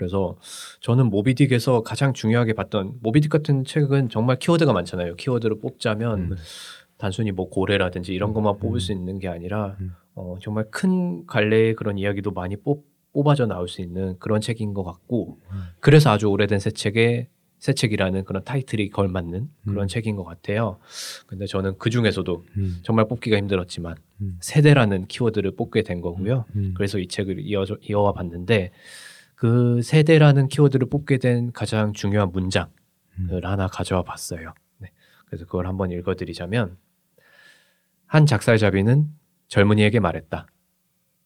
그래서 0.00 0.34
저는 0.80 1.10
모비딕에서 1.10 1.82
가장 1.82 2.14
중요하게 2.14 2.54
봤던 2.54 3.00
모비딕 3.02 3.28
같은 3.28 3.66
책은 3.66 4.08
정말 4.08 4.38
키워드가 4.38 4.72
많잖아요. 4.72 5.14
키워드를 5.16 5.60
뽑자면 5.60 6.18
음. 6.32 6.36
단순히 6.96 7.32
뭐 7.32 7.50
고래라든지 7.50 8.14
이런 8.14 8.32
것만 8.32 8.56
뽑을 8.60 8.78
음. 8.78 8.80
수 8.80 8.92
있는 8.92 9.18
게 9.18 9.28
아니라 9.28 9.76
음. 9.78 9.92
어, 10.14 10.38
정말 10.40 10.64
큰 10.70 11.26
갈래의 11.26 11.74
그런 11.74 11.98
이야기도 11.98 12.30
많이 12.30 12.56
뽑, 12.56 12.86
뽑아져 13.12 13.44
나올 13.44 13.68
수 13.68 13.82
있는 13.82 14.18
그런 14.18 14.40
책인 14.40 14.72
것 14.72 14.84
같고 14.84 15.38
음. 15.50 15.64
그래서 15.80 16.10
아주 16.10 16.28
오래된 16.28 16.60
새 16.60 16.70
책에 16.70 17.28
새 17.58 17.74
책이라는 17.74 18.24
그런 18.24 18.42
타이틀이 18.42 18.88
걸맞는 18.88 19.50
그런 19.66 19.84
음. 19.84 19.86
책인 19.86 20.16
것 20.16 20.24
같아요. 20.24 20.78
근데 21.26 21.44
저는 21.44 21.76
그 21.76 21.90
중에서도 21.90 22.44
음, 22.56 22.78
정말 22.82 23.06
뽑기가 23.06 23.36
힘들었지만 23.36 23.96
음. 24.22 24.38
세대라는 24.40 25.08
키워드를 25.08 25.56
뽑게 25.56 25.82
된 25.82 26.00
거고요. 26.00 26.46
음. 26.56 26.72
그래서 26.74 26.98
이 26.98 27.06
책을 27.06 27.40
이어 27.40 27.66
이어와 27.82 28.14
봤는데 28.14 28.72
그 29.40 29.80
세대라는 29.80 30.48
키워드를 30.48 30.90
뽑게 30.90 31.16
된 31.16 31.50
가장 31.52 31.94
중요한 31.94 32.30
문장을 32.30 32.68
음. 33.20 33.40
하나 33.42 33.68
가져와 33.68 34.02
봤어요. 34.02 34.52
네. 34.76 34.90
그래서 35.24 35.46
그걸 35.46 35.66
한번 35.66 35.90
읽어드리자면 35.92 36.76
한 38.04 38.26
작살잡이는 38.26 39.08
젊은이에게 39.48 39.98
말했다. 39.98 40.46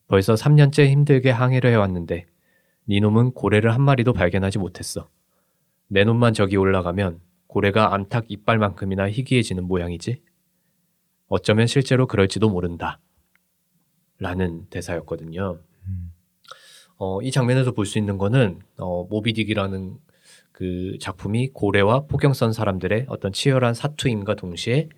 벌써 0.07 0.35
3년째 0.35 0.87
힘들게 0.87 1.33
항해를 1.33 1.73
해왔는데 1.73 2.27
네 2.85 3.01
놈은 3.01 3.33
고래를 3.33 3.75
한 3.75 3.83
마리도 3.83 4.13
발견하지 4.13 4.61
못했어. 4.61 5.09
내 5.89 6.05
놈만 6.05 6.35
저기 6.35 6.57
올라가면 6.57 7.19
고래가 7.49 7.95
암탉 7.95 8.27
이빨만큼이나 8.29 9.11
희귀해지는 9.11 9.65
모양이지. 9.65 10.23
어쩌면 11.27 11.67
실제로 11.67 12.07
그럴지도 12.07 12.49
모른다. 12.49 13.01
라는 14.21 14.69
대사였거든요. 14.71 15.59
음. 16.95 16.99
어, 16.99 17.21
이 17.23 17.31
장면에서 17.31 17.73
볼 17.73 17.87
수 17.87 17.99
있는 17.99 18.19
거는 18.19 18.61
어, 18.79 19.09
모비딕이라는 19.09 19.97
그 20.53 20.97
작품이 21.01 21.49
고래와 21.53 22.05
포경선 22.07 22.53
사람들의 22.53 23.07
어떤 23.09 23.33
치열한 23.33 23.75
사투임과 23.75 24.37
동시에 24.37 24.89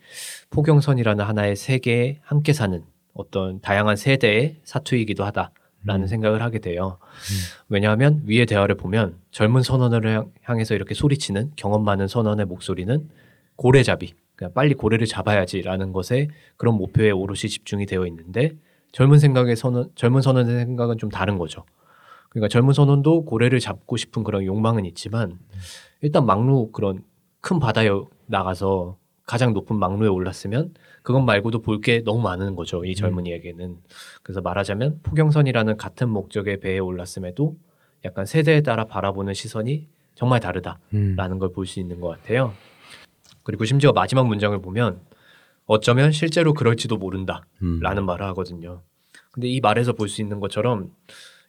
포경선이라는 0.51 1.25
하나의 1.25 1.57
세계에 1.57 2.19
함께 2.23 2.53
사는 2.53 2.85
어떤 3.15 3.61
다양한 3.63 3.97
세대의 3.97 4.61
사투이기도 4.65 5.25
하다라는 5.25 6.03
음. 6.03 6.07
생각을 6.07 6.43
하게 6.43 6.59
돼요. 6.59 6.99
왜냐하면 7.71 8.21
위의 8.27 8.45
대화를 8.45 8.75
보면 8.77 9.17
젊은 9.31 9.63
선원을 9.63 10.07
향- 10.15 10.31
향해서 10.43 10.75
이렇게 10.75 10.95
소리치는 10.95 11.53
경험 11.57 11.85
많은 11.85 12.07
선원의 12.07 12.45
목소리는 12.47 13.09
고래잡이, 13.57 14.13
그냥 14.35 14.53
빨리 14.53 14.75
고래를 14.75 15.07
잡아야지라는 15.07 15.93
것에 15.95 16.29
그런 16.59 16.75
목표에 16.75 17.11
오롯이 17.11 17.39
집중이 17.49 17.87
되어 17.87 18.07
있는데 18.07 18.53
젊은 18.93 19.19
생각의 19.19 19.57
선원, 19.57 19.89
젊은 19.95 20.21
선원의 20.21 20.55
생각은 20.67 20.99
좀 20.99 21.09
다른 21.11 21.39
거죠. 21.39 21.65
그러니까 22.37 22.49
젊은 22.49 22.75
선원도 22.75 23.25
고래를 23.25 23.61
잡고 23.61 23.97
싶은 23.97 24.23
그런 24.23 24.45
욕망은 24.45 24.85
있지만 24.85 25.39
일단 26.03 26.27
막루 26.27 26.71
그런 26.71 27.03
큰 27.41 27.59
바다에 27.59 27.89
나가서 28.27 28.99
가장 29.25 29.55
높은 29.55 29.77
막루에 29.77 30.09
올랐으면 30.09 30.75
그것 31.03 31.21
말고도 31.23 31.63
볼 31.63 31.81
게 31.81 32.03
너무 32.05 32.21
많은 32.21 32.55
거죠. 32.55 32.85
이 32.85 32.95
젊은이에게는. 32.95 33.79
그래서 34.23 34.43
말하자면 34.43 35.01
포경선이라는 35.03 35.79
같은 35.79 36.11
목적의 36.11 36.61
배에 36.61 36.79
올랐음에도 36.79 37.57
약간 38.05 38.27
세대에 38.27 38.61
따라 38.61 38.85
바라보는 38.85 39.33
시선이 39.33 39.89
정말 40.15 40.39
다르다라는 40.41 40.77
음. 40.93 41.39
걸볼 41.39 41.67
수 41.67 41.81
있는 41.81 42.01
것 42.03 42.09
같아요. 42.09 42.53
그리고 43.45 43.65
심지어 43.65 43.93
마지막 43.93 44.27
문장을 44.27 44.61
보면 44.61 45.01
어쩌면 45.65 46.13
실제로 46.13 46.53
그럴지도 46.53 46.99
모른다. 46.99 47.47
음. 47.63 47.81
라는 47.81 48.05
말을 48.05 48.27
하거든요. 48.27 48.83
근데 49.31 49.49
이 49.49 49.61
말에서 49.61 49.95
볼 49.95 50.09
수 50.11 50.21
있는 50.21 50.39
것처럼 50.39 50.91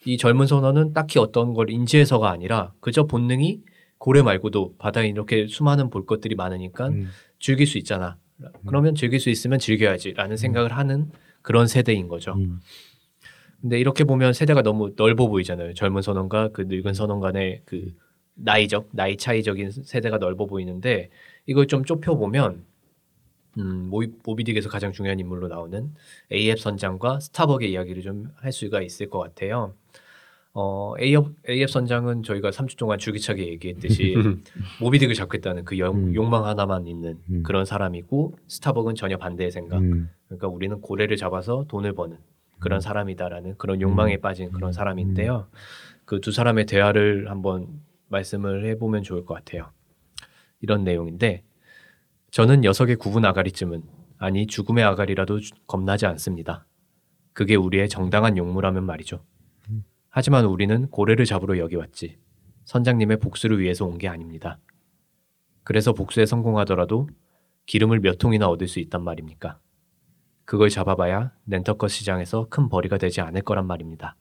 이 0.07 0.15
젊은 0.17 0.47
선원은 0.47 0.93
딱히 0.93 1.19
어떤 1.19 1.53
걸 1.53 1.69
인지해서가 1.69 2.31
아니라 2.31 2.71
그저 2.79 3.07
본능이 3.07 3.61
고래 3.97 4.21
말고도 4.21 4.75
바다에 4.77 5.09
이렇게 5.09 5.47
수많은 5.47 5.89
볼 5.89 6.05
것들이 6.05 6.33
많으니까 6.35 6.87
음. 6.87 7.09
즐길 7.39 7.67
수 7.67 7.77
있잖아. 7.77 8.17
그러면 8.65 8.95
즐길 8.95 9.19
수 9.19 9.29
있으면 9.29 9.59
즐겨야지라는 9.59 10.37
생각을 10.37 10.71
하는 10.71 11.11
그런 11.41 11.67
세대인 11.67 12.07
거죠. 12.07 12.35
음. 12.37 12.61
근데 13.59 13.79
이렇게 13.79 14.05
보면 14.05 14.31
세대가 14.31 14.61
너무 14.61 14.93
넓어 14.95 15.27
보이잖아요. 15.27 15.73
젊은 15.73 16.01
선원과 16.01 16.51
그 16.53 16.61
늙은 16.61 16.93
선원 16.93 17.19
간의 17.19 17.63
그 17.65 17.93
나이적 18.35 18.89
나이 18.93 19.17
차이적인 19.17 19.71
세대가 19.71 20.19
넓어 20.19 20.45
보이는데 20.45 21.09
이걸 21.47 21.67
좀 21.67 21.83
좁혀 21.83 22.15
보면 22.15 22.63
음, 23.57 23.89
모비, 23.89 24.11
모비딕에서 24.23 24.69
가장 24.69 24.93
중요한 24.93 25.19
인물로 25.19 25.47
나오는 25.47 25.93
AF 26.31 26.61
선장과 26.61 27.19
스타벅의 27.19 27.71
이야기를 27.71 28.03
좀 28.03 28.31
할 28.37 28.53
수가 28.53 28.81
있을 28.83 29.09
것 29.09 29.19
같아요. 29.19 29.73
어, 30.59 30.95
AF, 30.99 31.35
AF 31.47 31.71
선장은 31.71 32.23
저희가 32.23 32.49
3주 32.49 32.79
동안 32.79 32.97
줄기차게 32.97 33.47
얘기했듯이 33.47 34.15
모비딕을 34.81 35.13
잡겠다는 35.13 35.65
그 35.65 35.77
영- 35.77 35.93
음. 35.95 36.15
욕망 36.15 36.45
하나만 36.47 36.87
있는 36.87 37.19
음. 37.29 37.43
그런 37.43 37.63
사람이고 37.63 38.33
스타벅은 38.47 38.95
전혀 38.95 39.17
반대의 39.17 39.51
생각. 39.51 39.77
음. 39.77 40.09
그러니까 40.25 40.47
우리는 40.47 40.81
고래를 40.81 41.15
잡아서 41.15 41.65
돈을 41.67 41.93
버는 41.93 42.17
그런 42.57 42.81
사람이다라는 42.81 43.53
그런 43.59 43.77
음. 43.77 43.81
욕망에 43.81 44.17
빠진 44.17 44.51
그런 44.51 44.71
사람인데요. 44.73 45.47
그 46.05 46.19
두 46.21 46.31
사람의 46.31 46.65
대화를 46.65 47.29
한번 47.29 47.67
말씀을 48.07 48.65
해보면 48.65 49.03
좋을 49.03 49.25
것 49.25 49.35
같아요. 49.35 49.69
이런 50.61 50.83
내용인데 50.83 51.43
저는 52.31 52.61
녀석의 52.61 52.95
구분 52.95 53.25
아가리쯤은 53.25 53.83
아니 54.17 54.47
죽음의 54.47 54.83
아가리라도 54.83 55.39
주- 55.39 55.51
겁나지 55.67 56.07
않습니다. 56.07 56.65
그게 57.33 57.53
우리의 57.53 57.89
정당한 57.89 58.37
용무라면 58.37 58.85
말이죠. 58.85 59.19
하지만 60.17 60.45
우리는 60.45 60.87
고래를 60.89 61.25
잡으러 61.25 61.59
여기 61.59 61.75
왔지. 61.75 62.17
선장님의 62.65 63.19
복수를 63.19 63.59
위해서 63.59 63.85
온 63.85 63.99
게 63.99 64.07
아닙니다. 64.07 64.57
그래서 65.63 65.93
복수에 65.93 66.25
성공하더라도 66.25 67.07
기름을 67.67 67.99
몇 67.99 68.17
통이나 68.17 68.47
얻을 68.49 68.67
수 68.67 68.79
있단 68.79 69.03
말입니까? 69.03 69.59
그걸 70.43 70.71
잡아봐야 70.71 71.33
렌터커 71.45 71.87
시장에서 71.87 72.47
큰 72.49 72.67
벌이가 72.67 72.97
되지 72.97 73.21
않을 73.21 73.43
거란 73.43 73.67
말입니다. 73.67 74.15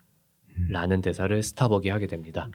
라는 0.69 1.01
대사를 1.01 1.43
스타벅이 1.43 1.89
하게 1.89 2.07
됩니다. 2.09 2.51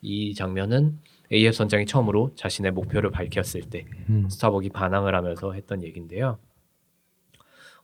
이 0.00 0.32
장면은 0.32 0.98
AF 1.30 1.52
선장이 1.52 1.84
처음으로 1.84 2.32
자신의 2.36 2.72
목표를 2.72 3.10
밝혔을 3.10 3.68
때 3.68 3.84
음. 4.08 4.30
스타벅이 4.30 4.70
반항을 4.70 5.14
하면서 5.14 5.52
했던 5.52 5.82
얘기인데요. 5.82 6.38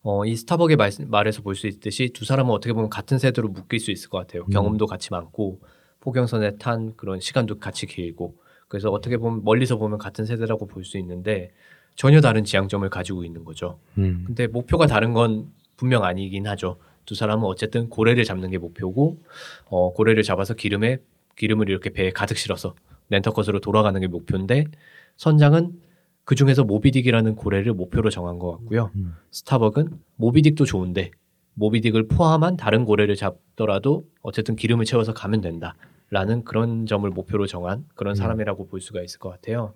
어, 0.05 0.25
이 0.27 0.37
스타벅의 0.37 0.77
말, 0.77 0.91
말에서 1.07 1.43
볼 1.43 1.55
수 1.55 1.67
있듯이 1.67 2.11
두 2.13 2.25
사람은 2.25 2.53
어떻게 2.53 2.73
보면 2.73 2.91
같은 2.91 3.19
세대로 3.19 3.49
묶일 3.49 3.81
수 3.81 3.91
있을 3.91 4.11
것 4.11 4.19
같아요. 4.19 4.45
경험도 4.47 4.87
같이 4.87 5.11
많고 5.11 5.61
포경선에 6.01 6.57
탄 6.59 6.95
그런 6.97 7.21
시간도 7.21 7.59
같이 7.59 7.87
길고 7.87 8.37
그래서 8.69 8.91
어떻게 8.91 9.17
보면 9.17 9.43
멀리서 9.45 9.77
보면 9.79 9.99
같은 9.99 10.27
세대라고 10.27 10.67
볼 10.67 10.85
수 10.85 10.99
있는데 10.99 11.51
전혀 11.97 12.21
다른 12.21 12.45
지향점을 12.45 12.89
가지고 12.91 13.25
있는 13.25 13.45
거죠. 13.45 13.79
음. 13.99 14.25
근데 14.27 14.47
목표가 14.47 14.87
다른 14.87 15.13
건 15.15 15.51
분명 15.77 16.05
아니긴 16.05 16.47
하죠. 16.49 16.77
두 17.07 17.15
사람은 17.15 17.45
어쨌든 17.45 17.89
고래를 17.89 18.25
잡는 18.25 18.51
게 18.51 18.59
목표고 18.59 19.19
어, 19.67 19.93
고래를 19.93 20.23
잡아서 20.23 20.55
기름에 20.55 20.99
기름을 21.37 21.69
이렇게 21.71 21.91
배에 21.91 22.11
가득 22.11 22.37
실어서 22.37 22.75
렌터컷으로 23.11 23.61
돌아가는 23.61 23.99
게 24.01 24.07
목표인데 24.09 24.67
선장은 25.17 25.73
그 26.25 26.35
중에서 26.35 26.65
모비딕이라는 26.65 27.37
고래를 27.37 27.75
목표로 27.75 28.11
정한 28.11 28.39
것 28.39 28.53
같고요. 28.53 28.91
음. 28.97 29.15
스타벅은 29.31 29.99
모비딕도 30.19 30.67
좋은데 30.67 31.11
모비딕을 31.59 32.09
포함한 32.09 32.57
다른 32.57 32.85
고래를 32.85 33.15
잡더라도 33.17 34.07
어쨌든 34.23 34.57
기름을 34.57 34.85
채워서 34.85 35.13
가면 35.13 35.41
된다 35.41 35.75
라는 36.11 36.45
그런 36.45 36.87
점을 36.87 37.09
목표로 37.09 37.47
정한 37.47 37.85
그런 37.95 38.15
사람이라고 38.15 38.67
볼 38.69 38.81
수가 38.81 39.03
있을 39.03 39.19
것 39.19 39.31
같아요. 39.31 39.75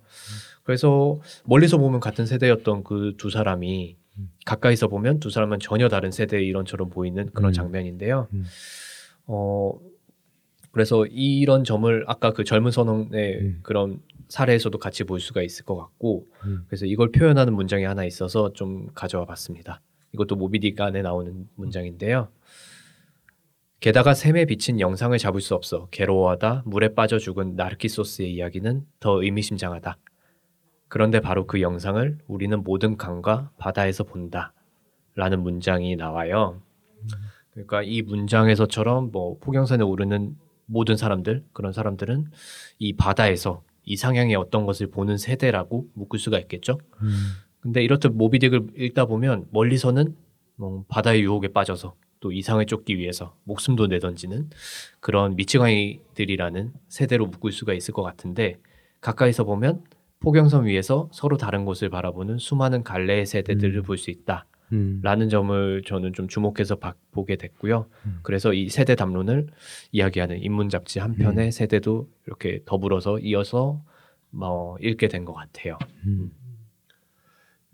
그래서 0.63 1.21
멀리서 1.45 1.79
보면 1.79 2.01
같은 2.01 2.27
세대였던 2.27 2.85
그 2.85 3.15
두 3.17 3.31
사람이 3.31 3.97
가까이서 4.45 4.89
보면 4.89 5.21
두 5.21 5.31
사람은 5.31 5.59
전혀 5.61 5.89
다른 5.89 6.11
세대의 6.11 6.47
일원처럼 6.47 6.91
보이는 6.91 7.31
그런 7.33 7.51
음. 7.51 7.53
장면인데요. 7.53 8.29
음. 8.33 8.45
어 9.27 9.73
그래서 10.73 11.07
이런 11.07 11.65
점을 11.65 12.05
아까 12.07 12.33
그 12.33 12.45
젊은 12.45 12.71
선원의 12.71 13.39
음. 13.41 13.59
그런 13.63 14.01
사례에서도 14.29 14.77
같이 14.79 15.05
볼 15.05 15.21
수가 15.21 15.43
있을 15.43 15.65
것 15.65 15.77
같고 15.77 16.27
음. 16.45 16.65
그래서 16.69 16.87
이걸 16.87 17.11
표현하는 17.11 17.55
문장이 17.55 17.85
하나 17.85 18.05
있어서 18.05 18.53
좀 18.53 18.89
가져와 18.95 19.25
봤습니다. 19.25 19.81
이것도 20.13 20.37
모비딕 20.37 20.81
안에 20.81 21.03
나오는 21.03 21.49
문장인데요. 21.55 22.29
게다가 23.81 24.15
샘에 24.15 24.45
비친 24.45 24.81
영상을 24.81 25.17
잡을 25.19 25.41
수 25.41 25.55
없어 25.55 25.89
괴로워하다 25.91 26.65
물에 26.67 26.95
빠져 26.95 27.19
죽은 27.19 27.55
나르키소스의 27.55 28.33
이야기는 28.35 28.85
더 29.01 29.23
의미심장하다. 29.23 29.99
그런데 30.89 31.21
바로 31.21 31.47
그 31.47 31.61
영상을 31.61 32.19
우리는 32.27 32.63
모든 32.65 32.97
강과 32.97 33.53
바다에서 33.59 34.05
본다. 34.05 34.53
라는 35.15 35.43
문장이 35.43 35.97
나와요. 35.97 36.63
그러니까 37.51 37.83
이 37.83 38.03
문장에서처럼 38.03 39.11
뭐 39.11 39.37
포경산에 39.39 39.83
오르는 39.83 40.37
모든 40.67 40.97
사람들, 40.97 41.45
그런 41.53 41.73
사람들은 41.73 42.27
이 42.79 42.93
바다에서 42.95 43.65
이상향의 43.89 44.37
어떤 44.37 44.67
것을 44.67 44.89
보는 44.91 45.17
세대라고 45.17 45.89
묶을 45.95 46.19
수가 46.19 46.39
있겠죠. 46.41 46.79
음. 47.03 47.11
근데 47.61 47.83
이렇듯 47.83 48.17
모비딕을 48.17 48.73
읽다 48.77 49.07
보면 49.07 49.47
멀리서는 49.51 50.15
뭐 50.57 50.85
바다의 50.89 51.23
유혹에 51.23 51.49
빠져서 51.49 51.95
또 52.21 52.33
이상을 52.33 52.65
쫓기 52.67 52.99
위해서 52.99 53.35
목숨도 53.45 53.87
내던지는 53.87 54.51
그런 55.01 55.37
미치광이들이라는 55.37 56.73
세대로 56.89 57.27
묶을 57.27 57.53
수가 57.53 57.73
있을 57.75 57.95
것 57.95 58.03
같은데 58.03 58.59
가까이서 59.01 59.45
보면 59.45 59.85
포경섬 60.21 60.67
위에서 60.67 61.09
서로 61.13 61.37
다른 61.37 61.65
곳을 61.65 61.91
바라보는 61.91 62.39
수많은 62.39 62.83
갈래의 62.83 63.25
세대들을 63.25 63.77
음. 63.77 63.83
볼수 63.85 64.11
있다. 64.11 64.47
음. 64.73 65.01
라는 65.03 65.29
점을 65.29 65.83
저는 65.87 66.13
좀 66.13 66.29
주목해서 66.29 66.77
봐- 66.77 66.95
보게 67.11 67.37
됐고요. 67.37 67.87
음. 68.07 68.19
그래서 68.23 68.53
이 68.53 68.69
세대 68.69 68.95
담론을 68.95 69.47
이야기하는 69.93 70.43
인문 70.43 70.69
잡지 70.69 70.99
한 70.99 71.15
편의 71.15 71.53
세대도 71.53 72.09
이렇게 72.27 72.61
더불어서 72.65 73.19
이어서 73.21 73.83
뭐 74.31 74.77
읽게 74.81 75.09
된 75.09 75.25
것 75.25 75.33
같아요. 75.33 75.79
음. 76.07 76.31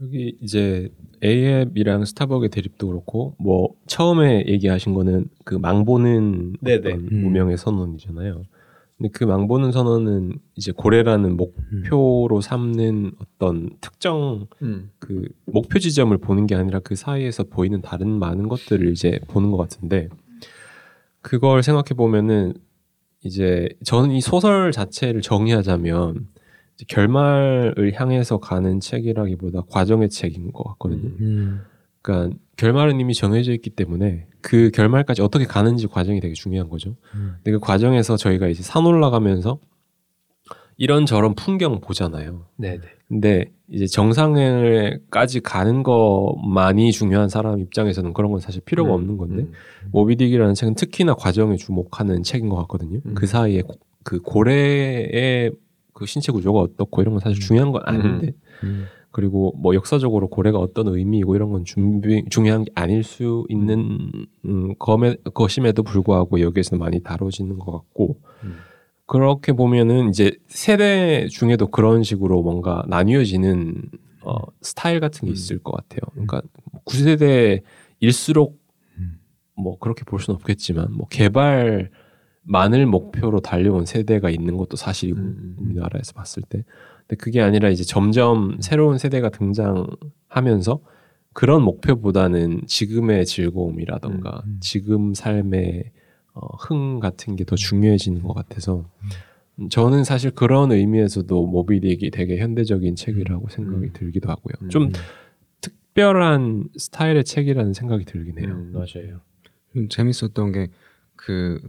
여기 0.01 0.37
이제 0.41 0.89
A앱이랑 1.23 2.05
스타벅의 2.05 2.49
대립도 2.51 2.89
그렇고 2.89 3.37
뭐 3.39 3.75
처음에 3.87 4.45
얘기하신 4.49 4.93
거는 4.95 5.27
그 5.45 5.55
망보는 5.55 6.57
네네. 6.61 6.89
어떤 6.93 7.09
음. 7.13 7.23
무명의 7.23 7.57
선언이잖아요. 7.57 8.43
근데 9.05 9.09
그 9.13 9.25
망보는 9.25 9.71
선언은 9.71 10.39
이제 10.55 10.73
고래라는 10.73 11.37
목표로 11.37 12.41
삼는 12.41 13.13
어떤 13.19 13.69
특정 13.83 14.47
음. 14.63 14.91
그 14.99 15.29
목표 15.45 15.79
지점을 15.79 16.17
보는 16.17 16.47
게 16.47 16.55
아니라 16.55 16.81
그 16.81 16.95
사이에서 16.95 17.45
보이는 17.45 17.83
다른 17.83 18.09
많은 18.09 18.49
것들을 18.49 18.91
이제 18.93 19.21
보는 19.29 19.51
것 19.51 19.59
같은데 19.59 20.09
그걸 21.21 21.63
생각해 21.63 21.89
보면은 21.97 22.55
이제 23.23 23.69
저는 23.85 24.11
이 24.13 24.23
소설 24.23 24.73
자체를 24.73 25.21
정의하자면 25.21 26.27
결말을 26.89 27.93
향해서 27.95 28.39
가는 28.39 28.81
책이라기보다 28.81 29.63
과정의 29.69 30.09
책인 30.09 30.53
것 30.53 30.65
같거든요. 30.65 31.11
음. 31.21 31.61
그러니까 32.01 32.37
결말은 32.57 33.01
이미 33.01 33.13
정해져 33.13 33.53
있기 33.53 33.69
때문에 33.69 34.29
그 34.45 34.71
결말까지 34.75 35.23
어떻게 35.23 35.47
가는지 35.47 35.87
과정이 35.87 36.21
되게 36.21 36.35
중요한 36.35 36.69
거죠. 36.69 36.97
음. 37.15 37.37
근데 37.37 37.53
그 37.53 37.59
과정에서 37.61 38.19
저희가 38.19 38.47
이제 38.49 38.63
산 38.63 38.85
올라가면서 38.85 39.59
이런 40.77 41.07
저런 41.07 41.35
풍경 41.35 41.81
보잖아요. 41.81 42.45
네, 42.57 42.73
네. 42.79 42.81
근데 43.09 43.53
이제 43.71 43.87
정상에까지 43.87 45.41
가는 45.41 45.83
것만이 45.83 46.93
중요한 46.93 47.31
사람 47.31 47.59
입장에서는 47.61 48.13
그런 48.13 48.33
건 48.33 48.41
사실 48.41 48.61
필요가 48.61 48.91
음, 48.91 48.95
없는 48.97 49.17
건데 49.17 49.43
음. 49.45 49.53
모비딕이라는 49.93 50.55
책은 50.55 50.75
특히나 50.75 51.15
과정에 51.15 51.57
주목하는 51.57 52.23
책인 52.23 52.51
것 52.51 52.57
같거든요. 52.57 53.01
음. 53.07 53.15
그 53.15 53.27
사이에 53.27 53.63
고- 53.63 53.79
그 54.03 54.21
고래의 54.21 55.53
그 55.95 56.05
신체 56.05 56.33
구조가 56.33 56.61
어떻고 56.61 57.01
이런 57.01 57.15
건 57.15 57.21
사실 57.21 57.41
중요한 57.41 57.73
건 57.73 57.81
아닌데 57.87 58.33
음. 58.65 58.87
그리고 59.15 59.55
뭐 59.57 59.77
역사적으로 59.77 60.27
고래가 60.27 60.59
어떤 60.59 60.89
의미이고 60.89 61.37
이런 61.37 61.51
건 61.51 61.65
준비, 61.65 62.25
중요한 62.31 62.65
게 62.65 62.73
아닐 62.75 63.05
수 63.05 63.47
있는 63.49 64.11
음, 64.45 64.75
것에, 64.77 65.19
것임에도 65.33 65.85
불구하고 65.85 66.41
여기에서 66.41 66.75
많이 66.75 67.01
다뤄지는 67.01 67.61
것 67.61 67.71
같고 67.71 68.19
음. 68.43 68.57
그렇게 69.07 69.53
보면은 69.53 70.09
이제 70.09 70.37
세대 70.49 71.29
중에도 71.29 71.69
그런 71.69 72.03
식으로 72.03 72.43
뭔가 72.43 72.83
나뉘어지는 72.89 73.83
어, 74.23 74.35
스타일 74.63 74.99
같은 74.99 75.27
게 75.27 75.33
있을 75.33 75.61
것 75.61 75.71
같아요. 75.77 76.01
그러니까 76.11 76.43
9세대일수록 76.85 78.55
음. 78.99 79.21
뭐 79.57 79.79
그렇게 79.79 80.03
볼 80.03 80.19
수는 80.19 80.35
없겠지만 80.39 80.89
뭐 80.91 81.07
개발만을 81.07 82.87
목표로 82.91 83.39
달려온 83.39 83.87
세대가 83.87 84.29
있는 84.29 84.57
것도 84.57 84.75
사실이고 84.75 85.21
음. 85.21 85.57
우리나라에서 85.61 86.15
봤을 86.15 86.43
때 86.49 86.65
근데 87.07 87.17
그게 87.17 87.41
아니라 87.41 87.69
이제 87.69 87.85
점점 87.85 88.57
새로운 88.61 88.99
세대가 88.99 89.29
등장하면서 89.31 90.81
그런 91.33 91.63
목표보다는 91.63 92.63
지금의 92.67 93.27
즐거움이라던가 93.27 94.43
음. 94.47 94.59
지금 94.61 95.15
삶의 95.15 95.91
어, 96.35 96.47
흥 96.59 97.01
같은 97.01 97.37
게 97.37 97.45
더 97.45 97.57
중요해지는 97.57 98.23
것 98.23 98.35
같아서 98.35 98.89
음, 99.59 99.69
저는 99.69 100.03
사실 100.05 100.31
그런 100.31 100.73
의미에서도 100.73 101.53
모비딕이 101.53 102.13
되게 102.13 102.39
현대적인 102.39 102.97
책이라고 102.97 103.49
생각이 103.51 103.87
음. 103.87 103.91
들기도 103.93 104.31
하고요. 104.31 104.55
음. 104.63 104.69
좀 104.69 104.91
특별한 105.61 106.69
스타일의 106.77 107.25
책이라는 107.25 107.73
생각이 107.73 108.05
들긴 108.05 108.39
해요. 108.39 108.49
음, 108.55 108.73
맞아요. 108.73 109.21
좀 109.73 109.89
재밌었던 109.89 110.53
게 110.53 110.69
그 111.17 111.61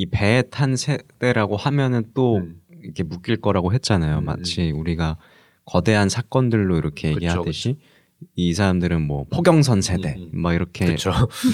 이 0.00 0.06
배에 0.06 0.42
탄 0.42 0.76
세대라고 0.76 1.56
하면은 1.56 2.04
또 2.14 2.36
음. 2.36 2.60
이렇게 2.82 3.02
묶일 3.02 3.40
거라고 3.40 3.72
했잖아요. 3.72 4.18
음, 4.18 4.24
마치 4.24 4.70
우리가 4.70 5.16
거대한 5.64 6.08
사건들로 6.08 6.76
이렇게 6.78 7.10
얘기하듯이 7.10 7.76
이 8.34 8.52
사람들은 8.52 9.02
뭐 9.02 9.24
포경선 9.30 9.80
세대 9.80 10.14
음, 10.16 10.30
음. 10.34 10.40
막 10.40 10.54
이렇게. 10.54 10.96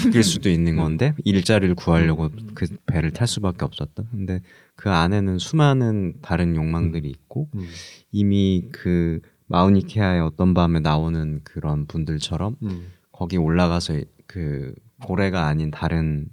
묶일 0.03 0.23
수도 0.23 0.49
있는 0.49 0.77
건데 0.77 1.13
일자리를 1.23 1.75
구하려고 1.75 2.25
음. 2.25 2.49
그 2.55 2.67
배를 2.87 3.11
탈 3.11 3.27
수밖에 3.27 3.65
없었던. 3.65 4.07
근데 4.09 4.41
그 4.75 4.89
안에는 4.89 5.37
수많은 5.37 6.15
다른 6.21 6.55
욕망들이 6.55 7.09
있고 7.09 7.49
음. 7.55 7.67
이미 8.11 8.63
그 8.71 9.19
마우니케아의 9.47 10.21
어떤 10.21 10.53
밤에 10.53 10.79
나오는 10.79 11.41
그런 11.43 11.85
분들처럼 11.85 12.55
음. 12.63 12.91
거기 13.11 13.37
올라가서 13.37 14.01
그 14.25 14.73
고래가 15.03 15.45
아닌 15.45 15.69
다른 15.69 16.29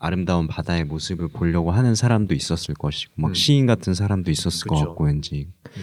아름다운 0.00 0.48
바다의 0.48 0.84
모습을 0.84 1.28
보려고 1.28 1.70
하는 1.70 1.94
사람도 1.94 2.34
있었을 2.34 2.74
것이고 2.74 3.12
막 3.16 3.28
음. 3.28 3.34
시인 3.34 3.66
같은 3.66 3.94
사람도 3.94 4.32
있었을 4.32 4.66
것 4.66 4.74
그쵸. 4.74 4.86
같고 4.88 5.04
왠지 5.04 5.46
음. 5.76 5.82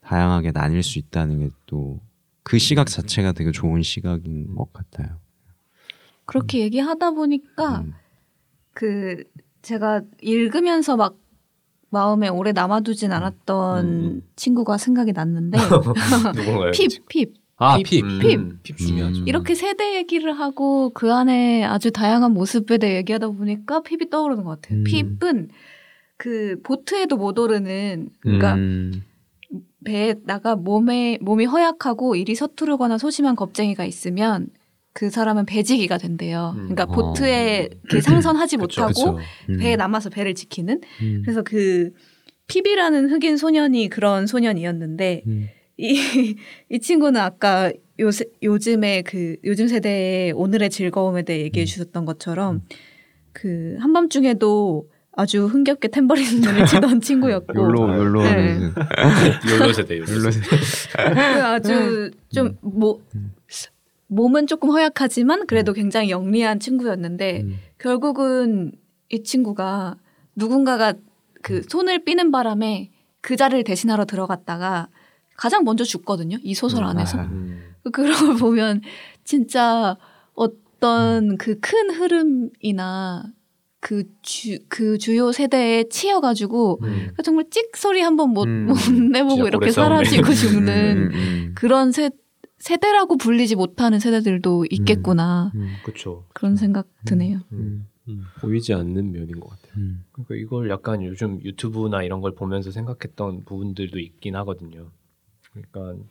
다양하게 0.00 0.52
나뉠 0.52 0.82
수 0.82 0.98
있다는 0.98 1.40
게 1.40 1.50
또 1.66 2.00
그 2.42 2.58
시각 2.58 2.88
자체가 2.88 3.32
되게 3.32 3.52
좋은 3.52 3.82
시각인 3.82 4.54
것 4.54 4.72
같아요. 4.72 5.18
그렇게 6.24 6.60
얘기하다 6.60 7.12
보니까 7.12 7.80
음. 7.80 7.94
그 8.72 9.22
제가 9.62 10.02
읽으면서 10.20 10.96
막 10.96 11.16
마음에 11.90 12.28
오래 12.28 12.52
남아두진 12.52 13.12
않았던 13.12 13.86
음, 13.86 13.90
음. 13.90 14.22
친구가 14.36 14.78
생각이 14.78 15.12
났는데 15.12 15.58
누군가요? 16.34 16.70
핍, 16.74 17.06
핍. 17.08 17.34
아, 17.60 17.76
핍. 17.76 17.84
핍. 17.84 18.36
음. 18.38 18.58
핍 18.62 18.76
중요하죠. 18.76 19.20
음. 19.20 19.28
이렇게 19.28 19.54
세대 19.54 19.94
얘기를 19.94 20.32
하고 20.32 20.90
그 20.94 21.12
안에 21.12 21.62
아주 21.62 21.92
다양한 21.92 22.32
모습에 22.32 22.78
대해 22.78 22.96
얘기하다 22.96 23.28
보니까 23.28 23.82
핍이 23.82 24.08
떠오르는 24.10 24.44
것 24.44 24.60
같아요. 24.60 24.78
음. 24.80 24.84
핍은 24.84 25.48
그 26.16 26.56
보트에도 26.62 27.16
못 27.16 27.38
오르는 27.38 28.08
그러니까 28.20 28.54
음. 28.54 29.02
배에다가 29.84 30.56
몸에 30.56 31.18
몸이 31.20 31.44
허약하고 31.44 32.16
일이 32.16 32.34
서투르거나 32.34 32.96
소심한 32.96 33.36
겁쟁이가 33.36 33.84
있으면 33.84 34.48
그 34.94 35.10
사람은 35.10 35.44
배지기가 35.44 35.98
된대요. 35.98 36.54
음. 36.56 36.68
그러니까 36.74 36.84
어. 36.84 36.86
보트에 36.86 37.68
이렇게 37.84 38.00
상선하지 38.00 38.56
그쵸, 38.56 38.82
못하고 38.82 39.16
그쵸. 39.16 39.18
음. 39.50 39.58
배에 39.58 39.76
남아서 39.76 40.08
배를 40.08 40.34
지키는. 40.34 40.80
음. 41.02 41.22
그래서 41.24 41.42
그 41.42 41.90
피비라는 42.46 43.10
흑인 43.10 43.36
소년이 43.36 43.90
그런 43.90 44.26
소년이었는데 44.26 45.22
음. 45.26 45.48
이, 45.80 46.36
이 46.68 46.78
친구는 46.78 47.20
아까 47.20 47.72
요새, 47.98 48.24
요즘에 48.42 49.02
그 49.02 49.36
요즘 49.44 49.68
세대의 49.68 50.32
오늘의 50.32 50.70
즐거움에 50.70 51.22
대해 51.22 51.40
음. 51.40 51.44
얘기해 51.46 51.64
주셨던 51.66 52.04
것처럼 52.04 52.62
그 53.32 53.76
한밤중에도 53.80 54.88
아주 55.12 55.46
흥겹게 55.46 55.88
탬버린을 55.88 56.66
치던 56.66 57.00
친구였고 57.02 57.58
욜로 57.58 57.96
욜로 57.98 58.22
네. 58.22 58.28
하는 58.28 58.72
욜로 59.50 59.72
세대, 59.72 59.98
욜로 59.98 60.12
욜로 60.12 60.30
세대. 60.30 60.48
그 60.96 61.20
아주 61.44 62.10
좀 62.32 62.56
뭐 62.62 63.00
몸은 64.10 64.48
조금 64.48 64.70
허약하지만 64.70 65.46
그래도 65.46 65.72
굉장히 65.72 66.10
영리한 66.10 66.58
친구였는데 66.58 67.42
음. 67.42 67.58
결국은 67.78 68.72
이 69.08 69.22
친구가 69.22 69.96
누군가가 70.34 70.94
그 71.42 71.62
손을 71.68 72.04
삐는 72.04 72.32
바람에 72.32 72.90
그 73.20 73.36
자리를 73.36 73.62
대신하러 73.62 74.06
들어갔다가 74.06 74.88
가장 75.40 75.64
먼저 75.64 75.84
죽거든요. 75.84 76.36
이 76.42 76.52
소설 76.52 76.82
음, 76.82 76.88
안에서. 76.88 77.18
아. 77.18 77.22
음. 77.24 77.62
그런 77.92 78.14
걸 78.26 78.36
보면 78.36 78.82
진짜 79.24 79.96
어떤 80.34 81.38
그 81.38 81.58
큰 81.60 81.90
흐름이나 81.90 83.24
그 83.80 84.04
주, 84.20 84.58
그 84.68 84.98
주요 84.98 85.32
세대에 85.32 85.84
치여가지고 85.88 86.80
음. 86.82 87.08
정말 87.24 87.46
찍 87.50 87.74
소리 87.74 88.02
한번 88.02 88.30
못 88.34 88.46
음. 88.46 88.66
못 88.66 88.76
내보고 89.10 89.46
이렇게. 89.48 89.70
사라지고 89.70 90.24
죽는 90.34 90.96
음, 90.98 91.10
음, 91.14 91.52
그런 91.54 91.90
세, 91.90 92.10
세대라고 92.58 93.16
불리지 93.16 93.56
못하는 93.56 93.98
세대들도 93.98 94.66
있겠구나. 94.70 95.52
음, 95.54 95.72
그렇죠. 95.82 96.26
그런 96.34 96.56
생각 96.56 96.86
드네요. 97.06 97.40
음, 97.52 97.88
음, 98.08 98.22
보이지 98.42 98.74
않는 98.74 99.12
면인 99.12 99.40
것 99.40 99.48
같아요. 99.48 99.72
음. 99.78 100.04
그러니까 100.12 100.34
이걸 100.34 100.68
약간 100.68 101.02
요즘 101.02 101.40
유튜브나 101.42 102.02
이런 102.02 102.20
걸 102.20 102.34
보면서 102.34 102.70
생각했던 102.70 103.44
부분들도 103.46 103.98
있긴 103.98 104.36
하거든요. 104.36 104.90
그러니까 105.52 106.04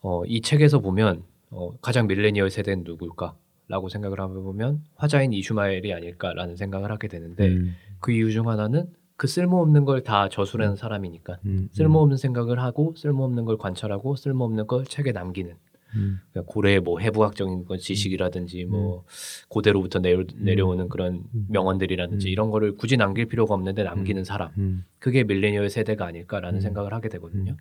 어, 0.00 0.24
이 0.26 0.40
책에서 0.40 0.80
보면 0.80 1.22
어, 1.50 1.72
가장 1.80 2.06
밀레니얼 2.06 2.50
세대는 2.50 2.84
누굴까라고 2.84 3.88
생각을 3.88 4.20
해보면 4.20 4.82
화자인 4.96 5.32
이슈마엘이 5.32 5.92
아닐까라는 5.94 6.56
생각을 6.56 6.90
하게 6.90 7.08
되는데 7.08 7.46
음, 7.48 7.74
그 8.00 8.12
이유 8.12 8.30
중 8.32 8.48
하나는 8.48 8.86
그 9.16 9.26
쓸모없는 9.28 9.84
걸 9.84 10.02
다 10.02 10.28
저술하는 10.28 10.76
사람이니까 10.76 11.38
음, 11.46 11.68
쓸모없는 11.72 12.16
생각을 12.16 12.58
하고 12.60 12.94
쓸모없는 12.96 13.44
걸 13.44 13.56
관찰하고 13.56 14.16
쓸모없는 14.16 14.66
걸 14.66 14.84
책에 14.84 15.12
남기는. 15.12 15.54
음, 15.96 16.18
그러니까 16.32 16.52
고래의 16.52 16.80
뭐 16.80 16.98
해부학적인 16.98 17.66
건 17.66 17.78
지식이라든지 17.78 18.64
뭐 18.64 19.04
고대로부터 19.48 20.00
내려, 20.00 20.24
내려오는 20.34 20.88
그런 20.88 21.22
명언들이라든지 21.48 22.26
음. 22.26 22.32
이런 22.32 22.50
거를 22.50 22.74
굳이 22.76 22.96
남길 22.96 23.26
필요가 23.26 23.54
없는데 23.54 23.84
남기는 23.84 24.24
사람. 24.24 24.50
음, 24.58 24.84
그게 24.98 25.22
밀레니얼 25.22 25.70
세대가 25.70 26.06
아닐까라는 26.06 26.58
음. 26.58 26.60
생각을 26.60 26.92
하게 26.92 27.08
되거든요. 27.10 27.56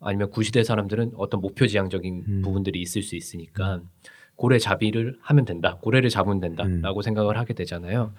음. 0.00 0.06
아니면 0.06 0.30
구시대 0.30 0.64
사람들은 0.64 1.12
어떤 1.16 1.40
목표 1.40 1.66
지향적인 1.66 2.24
음. 2.26 2.42
부분들이 2.42 2.80
있을 2.80 3.02
수 3.02 3.16
있으니까 3.16 3.82
고래 4.36 4.58
잡이를 4.58 5.18
하면 5.20 5.44
된다. 5.44 5.78
고래를 5.82 6.08
잡으면 6.08 6.40
된다라고 6.40 7.02
생각을 7.02 7.36
하게 7.36 7.54
되잖아요. 7.54 8.12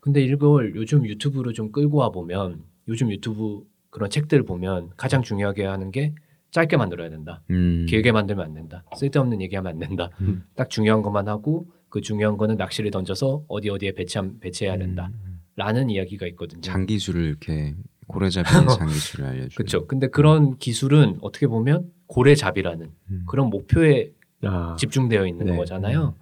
근데 0.00 0.22
이걸 0.22 0.74
요즘 0.74 1.06
유튜브로 1.06 1.52
좀 1.52 1.72
끌고 1.72 1.98
와 1.98 2.10
보면 2.10 2.62
요즘 2.88 3.10
유튜브 3.10 3.64
그런 3.90 4.08
책들 4.08 4.44
보면 4.44 4.90
가장 4.96 5.22
중요하게 5.22 5.64
하는 5.64 5.90
게 5.90 6.14
짧게 6.50 6.76
만들어야 6.78 7.10
된다. 7.10 7.42
음. 7.50 7.84
길게 7.86 8.12
만들면 8.12 8.44
안 8.46 8.54
된다. 8.54 8.84
쓸데없는 8.96 9.42
얘기하면 9.42 9.72
안 9.72 9.78
된다. 9.78 10.10
음. 10.22 10.44
딱 10.54 10.70
중요한 10.70 11.02
것만 11.02 11.28
하고 11.28 11.66
그 11.90 12.00
중요한 12.00 12.36
거는 12.36 12.56
낚시를 12.56 12.90
던져서 12.90 13.44
어디 13.48 13.68
어디에 13.68 13.92
배치 13.92 14.18
배치해야 14.40 14.78
된다. 14.78 15.10
음. 15.12 15.40
라는 15.56 15.90
이야기가 15.90 16.26
있거든요. 16.28 16.60
장기술을 16.62 17.24
이렇게 17.24 17.74
고래잡이의 18.08 18.44
장기술을 18.78 19.26
알려줘. 19.26 19.54
그렇죠. 19.56 19.86
근데 19.86 20.08
그런 20.08 20.56
기술은 20.58 21.18
어떻게 21.20 21.46
보면 21.46 21.90
고래잡이라는 22.06 22.90
음. 23.10 23.24
그런 23.26 23.50
목표에 23.50 24.12
아, 24.42 24.76
집중되어 24.78 25.26
있는 25.26 25.46
네. 25.46 25.56
거잖아요. 25.56 26.14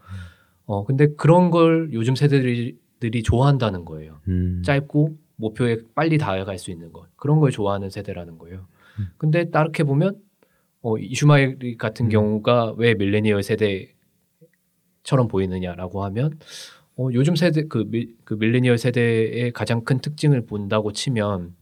어 0.67 0.85
근데 0.85 1.09
그런 1.15 1.51
걸 1.51 1.91
요즘 1.93 2.17
세대들이 2.17 2.77
들이 2.99 3.23
좋아한다는 3.23 3.85
거예요. 3.85 4.21
음. 4.29 4.63
짧고 4.65 5.17
목표에 5.37 5.79
빨리 5.95 6.19
다가갈 6.19 6.59
수 6.59 6.71
있는 6.71 6.93
것 6.93 7.07
그런 7.17 7.41
걸 7.41 7.51
좋아하는 7.51 7.91
세대라는 7.91 8.39
거예요. 8.39 8.67
음. 8.99 9.09
근데 9.17 9.51
따르게 9.51 9.85
보면 9.85 10.17
어, 10.83 10.99
이슈마일 10.99 11.77
같은 11.79 12.07
음. 12.07 12.11
경우가 12.11 12.75
왜 12.77 12.95
밀레니얼 12.95 13.43
세대처럼 13.43 15.29
보이느냐라고 15.29 16.05
하면 16.05 16.39
어, 16.97 17.09
요즘 17.13 17.37
세대 17.37 17.65
그, 17.69 17.85
밀, 17.87 18.15
그 18.25 18.35
밀레니얼 18.35 18.79
세대의 18.79 19.53
가장 19.53 19.85
큰 19.85 19.99
특징을 19.99 20.47
본다고 20.47 20.93
치면 20.93 21.41
음, 21.41 21.57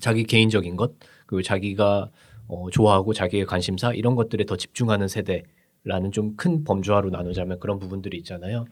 자기 0.00 0.24
개인적인 0.24 0.76
것 0.76 0.92
그리고 1.26 1.42
자기가 1.42 2.10
어, 2.48 2.70
좋아하고 2.70 3.12
자기의 3.12 3.46
관심사 3.46 3.92
이런 3.92 4.14
것들에 4.16 4.44
더 4.44 4.56
집중하는 4.56 5.08
세대라는 5.08 6.12
좀 6.12 6.36
큰 6.36 6.64
범주화로 6.64 7.10
나누자면 7.10 7.58
그런 7.60 7.78
부분들이 7.78 8.16
있잖아요. 8.18 8.64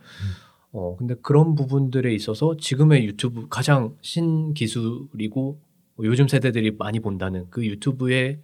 어 0.73 0.97
근데 0.97 1.15
그런 1.23 1.55
부분들에 1.55 2.13
있어서 2.15 2.57
지금의 2.57 3.05
유튜브 3.07 3.49
가장 3.49 3.97
신기술이고 4.03 5.61
요즘 6.05 6.29
세대들이 6.29 6.73
많이 6.73 7.01
본다는 7.01 7.47
그 7.51 7.65
유튜브의 7.67 8.41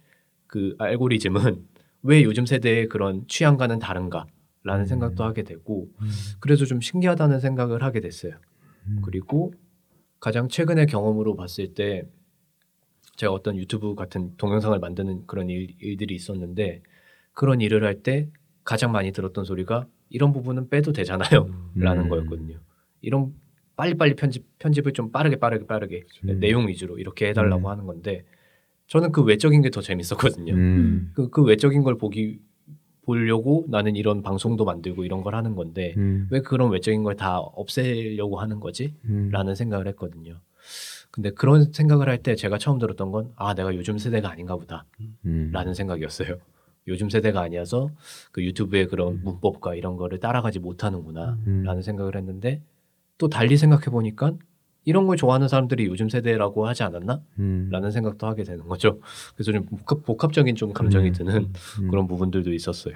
그 0.47 0.75
알고리즘은 0.79 1.67
왜 2.03 2.23
요즘 2.23 2.45
세대의 2.45 2.89
그런 2.89 3.25
취향과는 3.27 3.79
다른가라는 3.79 4.85
생각도 4.87 5.23
하게 5.23 5.43
되고 5.43 5.87
그래서 6.39 6.65
좀 6.65 6.81
신기하다는 6.81 7.39
생각을 7.39 7.83
하게 7.83 7.99
됐어요. 8.01 8.33
그리고 9.03 9.53
가장 10.19 10.47
최근의 10.49 10.87
경험으로 10.87 11.35
봤을 11.35 11.73
때 11.73 12.03
제가 13.15 13.31
어떤 13.31 13.57
유튜브 13.57 13.95
같은 13.95 14.35
동영상을 14.37 14.77
만드는 14.79 15.25
그런 15.27 15.49
일, 15.49 15.75
일들이 15.79 16.15
있었는데 16.15 16.81
그런 17.33 17.61
일을 17.61 17.83
할 17.83 18.01
때 18.01 18.29
가장 18.63 18.91
많이 18.91 19.11
들었던 19.11 19.43
소리가 19.45 19.87
이런 20.09 20.31
부분은 20.31 20.69
빼도 20.69 20.93
되잖아요 20.93 21.47
라는 21.75 22.03
음. 22.05 22.09
거였거든요. 22.09 22.57
이런 23.01 23.33
빨리빨리 23.75 24.15
편집 24.15 24.45
편집을 24.59 24.93
좀 24.93 25.11
빠르게 25.11 25.35
빠르게 25.37 25.65
빠르게 25.65 26.03
음. 26.27 26.39
내용 26.39 26.67
위주로 26.67 26.97
이렇게 26.99 27.27
해달라고 27.29 27.67
음. 27.67 27.71
하는 27.71 27.85
건데 27.85 28.23
저는 28.87 29.11
그 29.11 29.23
외적인 29.23 29.61
게 29.61 29.69
더 29.69 29.81
재밌었거든요. 29.81 30.53
음. 30.53 31.11
그, 31.13 31.29
그 31.29 31.43
외적인 31.43 31.83
걸 31.83 31.97
보기 31.97 32.39
보려고 33.05 33.65
나는 33.67 33.95
이런 33.95 34.21
방송도 34.21 34.63
만들고 34.65 35.03
이런 35.03 35.21
걸 35.21 35.35
하는 35.35 35.55
건데 35.55 35.93
음. 35.97 36.27
왜 36.31 36.39
그런 36.41 36.71
외적인 36.71 37.03
걸 37.03 37.15
다 37.15 37.39
없애려고 37.39 38.39
하는 38.39 38.59
거지? 38.59 38.93
음. 39.05 39.29
라는 39.31 39.55
생각을 39.55 39.87
했거든요. 39.89 40.39
근데 41.13 41.29
그런 41.29 41.71
생각을 41.71 42.09
할 42.09 42.17
때 42.23 42.35
제가 42.35 42.57
처음 42.57 42.79
들었던 42.79 43.11
건 43.11 43.31
아 43.35 43.53
내가 43.53 43.75
요즘 43.75 43.97
세대가 43.99 44.31
아닌가 44.31 44.55
보다 44.55 44.85
음. 45.25 45.51
라는 45.53 45.73
생각이었어요. 45.75 46.37
요즘 46.87 47.09
세대가 47.09 47.41
아니어서 47.41 47.89
그 48.31 48.43
유튜브의 48.43 48.87
그런 48.87 49.21
문법과 49.23 49.75
이런 49.75 49.95
거를 49.95 50.19
따라가지 50.19 50.59
못하는구나 50.59 51.37
음. 51.47 51.63
라는 51.63 51.81
생각을 51.83 52.15
했는데 52.17 52.61
또 53.19 53.29
달리 53.29 53.57
생각해 53.57 53.85
보니까 53.85 54.33
이런 54.85 55.05
걸 55.07 55.15
좋아하는 55.15 55.47
사람들이 55.47 55.85
요즘 55.85 56.09
세대라고 56.09 56.67
하지 56.67 56.83
않았나? 56.83 57.21
음. 57.39 57.69
라는 57.71 57.91
생각도 57.91 58.27
하게 58.27 58.43
되는 58.43 58.67
거죠. 58.67 58.99
그래서 59.35 59.53
좀 59.53 59.65
복합, 59.65 60.03
복합적인 60.03 60.55
좀 60.55 60.73
감정이 60.73 61.09
음. 61.09 61.13
드는 61.13 61.35
음. 61.81 61.87
그런 61.89 62.07
부분들도 62.07 62.51
있었어요. 62.51 62.95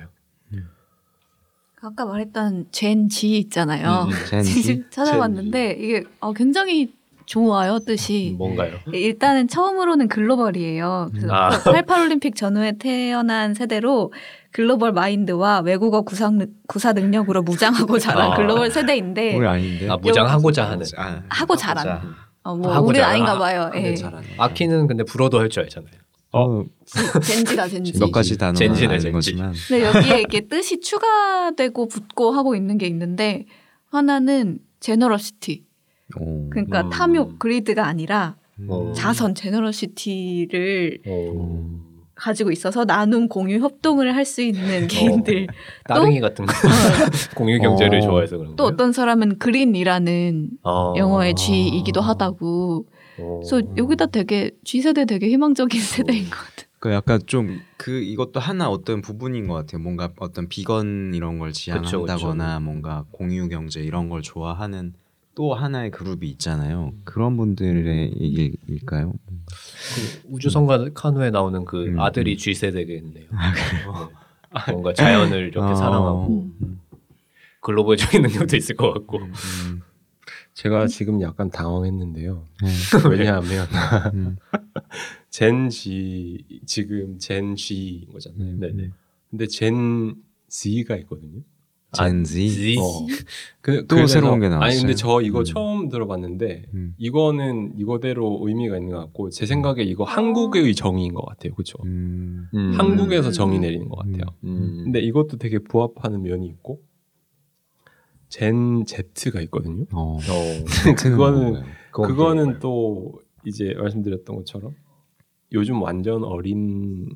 아까 1.80 2.06
말했던 2.06 2.68
젠지 2.72 3.38
있잖아요. 3.38 4.06
음, 4.06 4.10
음. 4.10 4.26
젠지? 4.30 4.64
지금 4.64 4.90
찾아봤는데 4.90 5.74
이게 5.80 6.04
어, 6.20 6.34
굉장히 6.34 6.92
좋아요 7.28 7.78
뜻이. 7.80 8.34
뭔가요? 8.38 8.78
일단은 8.92 9.48
처음으로는 9.48 10.08
글로벌이에요. 10.08 11.10
그래서 11.12 11.28
아. 11.32 11.50
88 11.50 12.02
올림픽 12.06 12.36
전후에 12.36 12.74
태어난 12.80 13.54
세대로 13.54 14.12
글로벌 14.52 14.94
마인드와 14.94 15.60
외국어 15.60 16.02
구사, 16.02 16.32
구사 16.68 16.94
능력으로 16.94 17.44
무장하고 17.44 18.00
자란 18.00 18.32
아. 18.34 18.36
글로벌 18.36 18.72
세대인데 18.72 19.36
우리 19.36 19.46
아닌데. 19.46 19.88
아 19.90 19.98
무장하고자 19.98 20.70
하는 20.72 20.86
아, 20.98 21.22
하고 21.30 21.56
자란. 21.56 21.88
하고자. 21.88 22.08
어, 22.44 22.56
뭐 22.56 22.74
하고 22.74 22.88
우리 22.88 22.98
자란. 22.98 23.12
아닌가 23.12 23.38
봐요. 23.38 23.70
예. 23.76 23.94
잘하네. 23.94 24.26
아키는 24.38 24.88
근데 24.88 25.04
불어도 25.04 25.38
할 25.40 25.50
줄 25.50 25.64
알잖아요. 25.64 25.92
어, 26.34 26.64
젠지다 27.22 27.68
젠지. 27.68 28.00
몇 28.00 28.12
가지 28.12 28.38
단어가 28.38 28.58
젠지네, 28.58 28.88
아는 28.88 29.00
젠지. 29.00 29.12
거지만 29.14 29.54
근데 29.68 29.84
여기에 29.86 30.20
이렇게 30.20 30.48
뜻이 30.48 30.80
추가되고 30.80 31.88
붙고 31.90 32.32
하고 32.32 32.56
있는 32.56 32.78
게 32.78 32.88
있는데 32.88 33.46
하나는 33.92 34.60
제너러시티. 34.80 35.67
오. 36.20 36.50
그러니까 36.50 36.82
음. 36.82 36.90
탐욕 36.90 37.40
그리드가 37.40 37.86
아니라 37.86 38.36
어. 38.68 38.92
자선 38.96 39.36
제너러시티를 39.36 41.00
어. 41.06 41.88
가지고 42.16 42.52
있어서 42.52 42.86
나눔 42.86 43.28
공유 43.28 43.60
협동을 43.60 44.16
할 44.16 44.26
수 44.26 44.42
있는 44.42 44.88
개인들. 44.88 45.48
따릉이 45.88 46.20
같은 46.20 46.46
거 46.46 46.54
공유 47.36 47.60
경제를 47.60 48.00
어. 48.00 48.02
좋아해서 48.02 48.38
그런 48.38 48.56
또 48.56 48.64
거예요. 48.64 48.74
어떤 48.74 48.92
사람은 48.92 49.38
그린이라는 49.38 50.50
어. 50.64 50.94
영어의 50.98 51.36
G이기도 51.36 52.02
하다고. 52.02 52.88
어. 53.20 53.40
그래서 53.44 53.62
여기다 53.78 54.08
되게 54.08 54.52
G 54.64 54.82
세대 54.82 55.06
되게 55.06 55.28
희망적인 55.30 55.80
세대인 55.80 56.24
것 56.26 56.32
같아. 56.38 56.68
그 56.80 56.92
약간 56.92 57.20
좀 57.26 57.60
그 57.78 58.02
이것도 58.02 58.40
하나 58.40 58.70
어떤 58.70 59.02
부분인 59.02 59.48
것 59.48 59.54
같아요. 59.54 59.82
뭔가 59.82 60.10
어떤 60.20 60.50
비건 60.50 61.14
이런 61.14 61.40
걸 61.40 61.54
지향한다거나 61.54 62.60
뭔가 62.60 63.06
공유 63.12 63.48
경제 63.48 63.80
이런 63.82 64.10
걸 64.10 64.22
좋아하는 64.22 64.94
또 65.38 65.54
하나의 65.54 65.92
그룹이 65.92 66.28
있잖아요. 66.32 66.94
그런 67.04 67.38
분들의 67.38 68.12
얘기일까요? 68.20 69.14
그 69.46 70.30
우주선과 70.32 70.90
카누에 70.96 71.30
나오는 71.30 71.64
그 71.64 71.86
음, 71.86 72.00
아들이 72.00 72.38
G 72.38 72.56
세대겠네요. 72.56 73.26
네. 73.30 74.72
뭔가 74.72 74.96
자연을 74.96 75.50
이렇게 75.50 75.60
어. 75.60 75.76
사랑하고 75.76 76.50
글로벌적인 77.62 78.24
능력도 78.24 78.58
있을 78.58 78.76
것 78.76 78.92
같고. 78.94 79.20
음. 79.20 79.82
제가 80.56 80.88
지금 80.88 81.22
약간 81.22 81.52
당황했는데요. 81.52 82.44
네. 82.64 82.70
왜냐하면 83.08 83.68
음. 84.16 84.38
젠지 85.30 86.44
지금 86.66 87.20
젠G인 87.20 88.12
거잖아요. 88.12 88.42
음. 88.42 88.60
네네. 88.60 88.90
근데 89.30 89.46
젠 89.46 90.16
Z가 90.48 90.96
있거든요. 90.96 91.42
젠지. 91.94 92.50
Z. 92.50 92.78
어. 92.80 93.06
그, 93.62 93.88
또 93.88 93.96
그래서- 93.96 94.14
새로운 94.14 94.40
게 94.40 94.50
나왔어요? 94.50 94.68
아니 94.70 94.78
근데 94.80 94.94
저 94.94 95.22
이거 95.22 95.40
음. 95.40 95.44
처음 95.46 95.90
들어봤는데 95.90 96.66
음. 96.74 96.94
이거는 96.98 97.74
이거대로 97.78 98.40
의미가 98.44 98.78
있는 98.78 98.92
것 98.92 99.00
같고 99.00 99.30
제 99.30 99.46
생각에 99.46 99.84
이거 99.84 100.04
한국의 100.04 100.74
정의인 100.76 101.14
것 101.14 101.26
같아요. 101.26 101.54
그렇죠? 101.54 101.78
음. 101.86 102.48
음. 102.54 102.72
한국에서 102.74 103.30
음. 103.30 103.32
정의 103.32 103.60
내리는 103.60 103.88
것 103.90 103.98
같아요. 103.98 104.24
음. 104.44 104.82
근데 104.86 105.00
이것도 105.00 105.38
되게 105.38 105.60
부합하는 105.60 106.22
면이 106.24 106.46
있고 106.48 106.82
젠 108.30 108.84
Z가 108.86 109.42
있거든요. 109.44 109.86
어. 109.94 110.18
어. 110.18 110.20
그거는 110.98 111.64
그거는? 111.92 112.60
또 112.60 113.14
이제 113.46 113.74
말씀드렸던 113.78 114.36
것처럼 114.36 114.74
요즘 115.54 115.82
완전 115.82 116.24
어린 116.26 117.08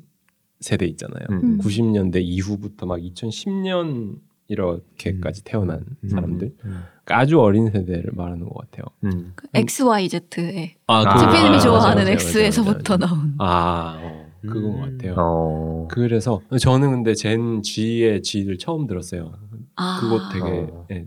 세대 0.60 0.86
있잖아요. 0.86 1.26
음. 1.30 1.58
90년대 1.58 2.22
이후부터 2.22 2.86
막 2.86 2.98
2010년 2.98 4.16
이렇게까지 4.48 5.44
태어난 5.44 5.84
음. 6.02 6.08
사람들 6.08 6.54
음. 6.64 6.82
그러니까 7.04 7.18
아주 7.18 7.40
어린 7.40 7.70
세대를 7.70 8.10
말하는 8.12 8.48
것 8.48 8.54
같아요. 8.58 8.84
음. 9.04 9.32
그 9.34 9.48
XYZ에 9.54 10.76
아, 10.86 11.04
아, 11.06 11.18
스피님이 11.18 11.48
맞아요, 11.48 11.60
좋아하는 11.60 12.04
맞아요, 12.04 12.16
X에서부터 12.16 12.98
맞아요, 12.98 13.14
맞아요. 13.14 13.22
나온. 13.22 13.34
아, 13.38 13.98
어, 14.02 14.26
그건 14.42 14.62
것 14.62 14.84
음. 14.86 14.98
같아요. 14.98 15.14
어. 15.16 15.88
그래서 15.90 16.40
저는 16.60 16.90
근데 16.90 17.14
젠 17.14 17.62
G의 17.62 18.22
G를 18.22 18.58
처음 18.58 18.86
들었어요. 18.86 19.32
아. 19.76 19.98
그거 20.00 20.28
되게 20.32 20.44
어. 20.70 20.86
예, 20.90 21.06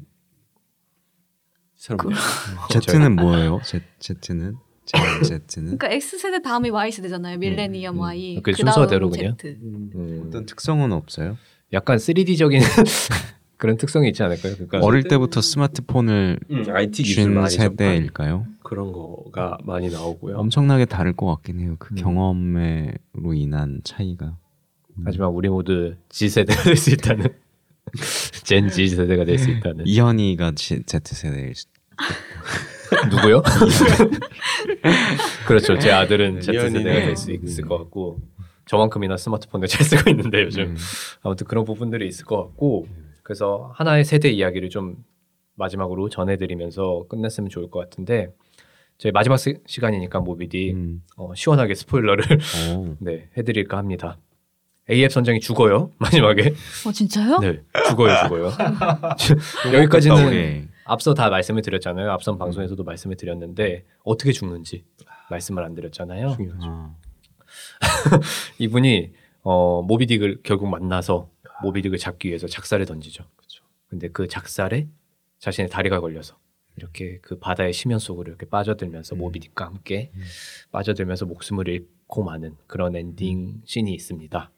새롭네요. 1.76 2.17
Z는 2.82 3.15
뭐예요? 3.15 3.60
Z, 3.63 3.82
Z는? 4.00 4.56
Z는? 5.48 5.78
그러니까 5.78 5.89
X 5.89 6.17
세대 6.17 6.41
다음이 6.41 6.69
Y 6.69 6.91
세대잖아요. 6.91 7.38
밀레니엄 7.38 7.95
음. 7.95 8.00
Y. 8.02 8.41
그 8.43 8.54
순서대로 8.54 9.10
그냥? 9.10 9.36
Z. 9.38 9.58
음. 9.62 10.24
어떤 10.28 10.45
특성은 10.45 10.91
없어요? 10.91 11.38
약간 11.76 11.98
3D적인 11.98 12.60
그런 13.58 13.78
특성이 13.78 14.08
있지 14.10 14.24
않을까요? 14.24 14.54
그러니까 14.56 14.80
어릴 14.80 15.04
때부터 15.04 15.42
스마트폰을 15.42 16.40
음, 16.52 16.66
IT 16.68 17.04
기술 17.04 17.24
쥔 17.26 17.34
많이 17.36 17.50
세대일까요? 17.52 18.46
그런 18.64 18.92
거가 18.92 19.58
많이 19.64 19.90
나오고요. 19.92 20.38
엄청나게 20.38 20.86
다를 20.86 21.14
것 21.14 21.28
같긴 21.28 21.60
해요. 21.60 21.76
그 21.78 21.94
음. 21.94 21.96
경험으로 21.96 23.34
인한 23.36 23.82
차이가. 23.84 24.38
하지만 25.06 25.30
우리 25.30 25.50
모두 25.50 25.94
G 26.10 26.30
세대가 26.30 26.64
될 26.64 26.78
수 26.78 26.90
있다는 26.92 27.28
젠 28.44 28.70
G 28.70 28.88
세대가 28.88 29.26
될 29.26 29.38
수 29.38 29.50
있다는 29.52 29.86
이현이가 29.86 30.54
Z 30.56 30.84
세대일 31.04 31.54
수. 31.56 31.68
누구요? 33.10 33.42
그렇죠. 35.48 35.78
제 35.80 35.92
아들은 35.92 36.36
네, 36.36 36.42
Z. 36.42 36.52
세대가 36.54 36.84
될 36.84 37.18
수 37.18 37.32
있을 37.32 37.66
것 37.66 37.78
같고 37.80 38.20
저만큼이나 38.65 39.17
스마트폰을 39.17 39.67
잘 39.69 39.86
쓰고 39.86 40.10
있는데 40.10 40.43
요즘 40.43 40.63
음. 40.63 40.78
아무튼 41.21 41.47
그런 41.47 41.65
부분들이 41.65 42.08
있을 42.08 42.25
것 42.25 42.38
같고 42.38 42.88
그래서 43.23 43.71
하나의 43.75 44.06
세대 44.06 44.30
이야기를 44.30 44.69
좀 44.69 45.04
마지막으로 45.56 46.10
전해드리면서 46.10 47.06
끝냈으면 47.10 47.49
좋을 47.49 47.69
것 47.69 47.80
같은데 47.80 48.30
저희 48.97 49.12
마지막 49.12 49.38
시, 49.38 49.58
시간이니까 49.65 50.19
모비디 50.19 50.71
음. 50.71 51.04
어, 51.17 51.33
시원하게 51.35 51.75
스포일러를 51.75 52.25
어. 52.69 52.96
네 53.00 53.29
해드릴까 53.37 53.77
합니다. 53.77 54.17
AF 54.90 55.12
선장이 55.12 55.40
죽어요 55.40 55.90
마지막에 55.98 56.54
어 56.87 56.92
진짜요? 56.92 57.40
네 57.40 57.60
죽어요 57.90 58.15
죽어요 58.23 58.52
여기까지는 59.73 60.27
오케이. 60.27 60.63
앞서 60.85 61.15
다 61.15 61.29
말씀을 61.29 61.63
드렸잖아요 61.63 62.12
앞선 62.12 62.37
방송에서도 62.37 62.83
말씀을 62.83 63.15
드렸는데 63.17 63.83
어떻게 64.04 64.31
죽는지 64.31 64.83
말씀을 65.31 65.63
안 65.63 65.73
드렸잖아요 65.73 66.35
중요하죠. 66.35 66.67
아. 66.67 66.94
이분이 68.60 69.13
어, 69.42 69.86
모비딕을 69.88 70.42
결국 70.44 70.67
만나서 70.67 71.30
모비딕을 71.63 72.00
잡기 72.00 72.30
위해서 72.30 72.48
작살을 72.48 72.86
던지죠. 72.86 73.23
그렇죠. 73.36 73.63
근데 73.88 74.10
그 74.10 74.28
작살에 74.28 74.88
자신의 75.40 75.69
다리가 75.69 76.00
걸려서 76.00 76.38
이렇게 76.78 77.19
그 77.21 77.40
바다의 77.40 77.73
심연 77.73 78.00
속으로 78.00 78.30
이렇게 78.30 78.46
빠져들면서 78.48 79.15
음. 79.15 79.21
모비딕과 79.21 79.63
함께 79.63 80.12
음. 80.15 80.21
빠져들면서 80.71 81.26
목숨을 81.26 81.67
잃, 81.69 81.88
잃고 82.06 82.23
마는 82.23 82.56
그런 82.67 82.96
엔딩 82.96 83.62
씬이 83.65 83.94
있습니다. 83.94 84.52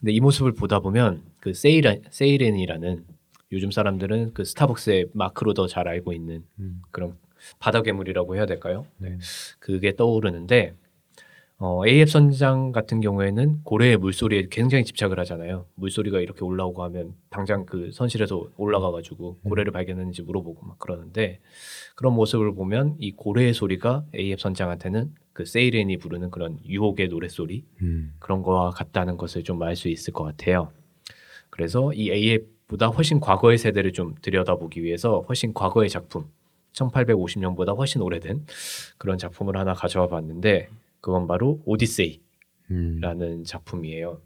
근데 0.00 0.12
이 0.12 0.20
모습을 0.20 0.52
보다 0.52 0.80
보면 0.80 1.22
그 1.40 1.54
세이렌 1.54 2.02
세이렌이라는 2.10 3.04
요즘 3.52 3.70
사람들은 3.70 4.34
그 4.34 4.44
스타벅스의 4.44 5.10
마크로 5.12 5.54
더 5.54 5.66
잘 5.66 5.86
알고 5.86 6.12
있는 6.12 6.44
음. 6.58 6.82
그런 6.90 7.16
바다 7.58 7.82
괴물이라고 7.82 8.36
해야 8.36 8.46
될까요? 8.46 8.86
네. 8.98 9.18
그게 9.58 9.94
떠오르는데 9.94 10.74
어, 11.66 11.86
에이해브 11.86 12.10
선장 12.10 12.72
같은 12.72 13.00
경우에는 13.00 13.62
고래의 13.62 13.96
물소리에 13.96 14.48
굉장히 14.50 14.84
집착을 14.84 15.18
하잖아요. 15.20 15.64
물소리가 15.76 16.20
이렇게 16.20 16.44
올라오고 16.44 16.82
하면 16.84 17.14
당장 17.30 17.64
그 17.64 17.90
선실에서 17.90 18.50
올라가가지고 18.58 19.38
고래를 19.48 19.72
발견했는지 19.72 20.20
물어보고 20.20 20.66
막 20.66 20.78
그러는데 20.78 21.40
그런 21.94 22.12
모습을 22.12 22.54
보면 22.54 22.96
이 22.98 23.12
고래의 23.12 23.54
소리가 23.54 24.04
AF 24.14 24.42
선장한테는 24.42 25.14
그 25.32 25.46
세이렌이 25.46 25.96
부르는 25.96 26.30
그런 26.30 26.58
유혹의 26.66 27.08
노랫소리 27.08 27.64
음. 27.80 28.12
그런 28.18 28.42
거와 28.42 28.68
같다는 28.68 29.16
것을 29.16 29.42
좀 29.42 29.62
알 29.62 29.74
수 29.74 29.88
있을 29.88 30.12
것 30.12 30.22
같아요. 30.24 30.70
그래서 31.48 31.94
이 31.94 32.10
AF보다 32.10 32.88
훨씬 32.88 33.20
과거의 33.20 33.56
세대를 33.56 33.94
좀 33.94 34.14
들여다보기 34.20 34.82
위해서 34.82 35.24
훨씬 35.30 35.54
과거의 35.54 35.88
작품, 35.88 36.26
1850년보다 36.74 37.74
훨씬 37.74 38.02
오래된 38.02 38.44
그런 38.98 39.16
작품을 39.16 39.56
하나 39.56 39.72
가져와 39.72 40.08
봤는데 40.08 40.68
그건 41.04 41.26
바로 41.26 41.60
오디세이라는 41.66 42.22
음. 42.70 43.44
작품이에요. 43.44 44.22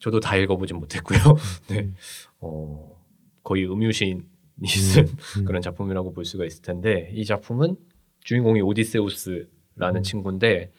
저도 0.00 0.18
다 0.18 0.34
읽어보진 0.34 0.78
못했고요. 0.78 1.20
네, 1.70 1.92
어, 2.40 3.00
거의 3.44 3.70
음유시인이 3.70 4.20
쓴 4.66 5.06
음. 5.38 5.44
그런 5.44 5.62
작품이라고 5.62 6.12
볼 6.12 6.24
수가 6.24 6.44
있을 6.44 6.62
텐데 6.62 7.12
이 7.14 7.24
작품은 7.24 7.76
주인공이 8.24 8.62
오디세우스라는 8.62 10.02
친구인데 10.02 10.72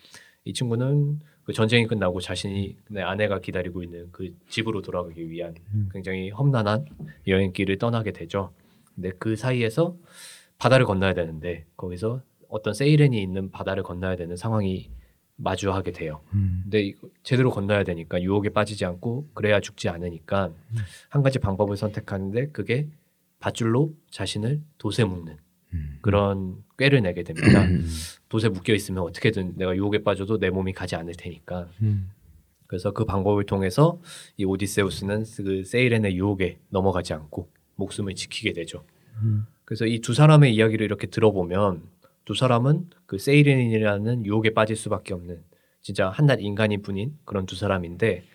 이 0.43 0.51
친구는 0.51 1.21
그 1.45 1.53
전쟁이 1.53 1.87
끝나고 1.87 2.19
자신이 2.19 2.75
내 2.89 3.01
아내가 3.01 3.39
기다리고 3.39 3.83
있는 3.83 4.09
그 4.11 4.35
집으로 4.49 4.81
돌아가기 4.81 5.29
위한 5.29 5.55
굉장히 5.93 6.31
험난한 6.31 6.85
여행길을 7.25 7.77
떠나게 7.77 8.11
되죠. 8.11 8.51
근데 8.93 9.13
그 9.17 9.37
사이에서 9.37 9.95
바다를 10.57 10.85
건너야 10.85 11.13
되는데 11.13 11.65
거기서 11.77 12.23
어떤 12.49 12.73
세이렌이 12.73 13.21
있는 13.21 13.51
바다를 13.51 13.83
건너야 13.83 14.17
되는 14.17 14.35
상황이 14.35 14.89
마주하게 15.37 15.91
돼요. 15.91 16.21
음. 16.33 16.61
근데 16.63 16.93
제대로 17.23 17.49
건너야 17.51 17.83
되니까 17.83 18.21
유혹에 18.21 18.49
빠지지 18.49 18.85
않고 18.85 19.29
그래야 19.33 19.59
죽지 19.59 19.87
않으니까 19.89 20.51
한 21.09 21.23
가지 21.23 21.39
방법을 21.39 21.77
선택하는데 21.77 22.49
그게 22.49 22.87
밧줄로 23.39 23.93
자신을 24.09 24.61
돛에 24.79 25.05
묶는 25.05 25.37
음. 25.73 25.97
그런 26.01 26.63
꾀를 26.77 27.01
내게 27.01 27.23
됩니다. 27.23 27.63
음. 27.65 27.87
돛에 28.29 28.49
묶여 28.49 28.73
있으면 28.73 29.03
어떻게든 29.03 29.53
내가 29.57 29.75
유혹에 29.75 30.03
빠져도 30.03 30.39
내 30.39 30.49
몸이 30.49 30.73
가지 30.73 30.95
않을 30.95 31.13
테니까. 31.15 31.69
음. 31.81 32.09
그래서 32.65 32.91
그 32.91 33.05
방법을 33.05 33.45
통해서 33.45 33.99
이 34.37 34.43
오디세우스는 34.43 35.23
그 35.37 35.63
세이렌의 35.63 36.17
유혹에 36.17 36.57
넘어가지 36.69 37.13
않고 37.13 37.47
목숨을 37.75 38.15
지키게 38.15 38.53
되죠. 38.53 38.83
음. 39.21 39.45
그래서 39.65 39.85
이 39.85 39.99
두 39.99 40.13
사람의 40.13 40.53
이야기를 40.55 40.83
이렇게 40.83 41.07
들어보면 41.07 41.83
두 42.27 42.33
사람은 42.33 42.89
그 43.05 43.17
세이렌이라는 43.19 44.25
유혹에 44.25 44.53
빠질 44.53 44.75
수밖에 44.75 45.13
없는 45.13 45.45
진짜 45.79 46.09
한낱 46.09 46.41
인간일 46.41 46.81
뿐인 46.81 47.17
그런 47.23 47.45
두 47.45 47.55
사람인데 47.55 48.25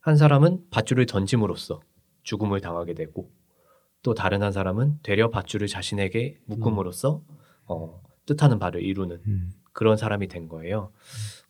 한 0.00 0.16
사람은 0.16 0.70
밧줄을 0.70 1.04
던짐으로써 1.04 1.82
죽음을 2.22 2.62
당하게 2.62 2.94
되고 2.94 3.30
또 4.02 4.14
다른 4.14 4.42
한 4.42 4.52
사람은 4.52 5.00
되려 5.02 5.28
밧줄을 5.28 5.66
자신에게 5.66 6.38
묶음으로써 6.46 7.22
어, 7.66 8.02
뜻하는 8.24 8.58
바를 8.58 8.82
이루는 8.82 9.20
음. 9.26 9.50
그런 9.74 9.98
사람이 9.98 10.28
된 10.28 10.48
거예요. 10.48 10.90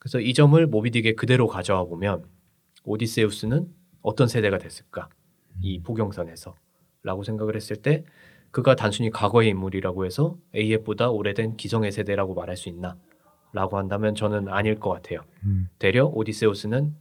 그래서 0.01 0.19
이 0.19 0.35
점을 0.35 0.67
모비딕에 0.69 1.15
그대로 1.15 1.47
가져와 1.47 1.85
보면 1.85 2.25
오디세우스는 2.83 3.73
어떤 4.01 4.27
세대가 4.27 4.59
됐을까? 4.59 5.09
이 5.61 5.81
포경선에서 5.83 6.57
라고 7.05 7.23
생각을 7.23 7.55
했을 7.55 7.77
때 7.77 8.05
그가 8.53 8.77
단순히 8.77 9.11
과거의 9.11 9.49
인물이라고 9.49 10.05
해서 10.05 10.37
AF보다 10.55 11.11
오래된 11.11 11.57
기성의 11.57 11.91
세대라고 11.91 12.35
말할 12.35 12.57
수 12.57 12.69
있나? 12.69 12.97
라고 13.53 13.77
한다면 13.77 14.15
저는 14.15 14.49
아닐 14.49 14.79
것 14.79 14.91
같아요. 14.91 15.25
음. 15.45 15.69
되려 15.79 16.07
오디세우스는 16.07 16.95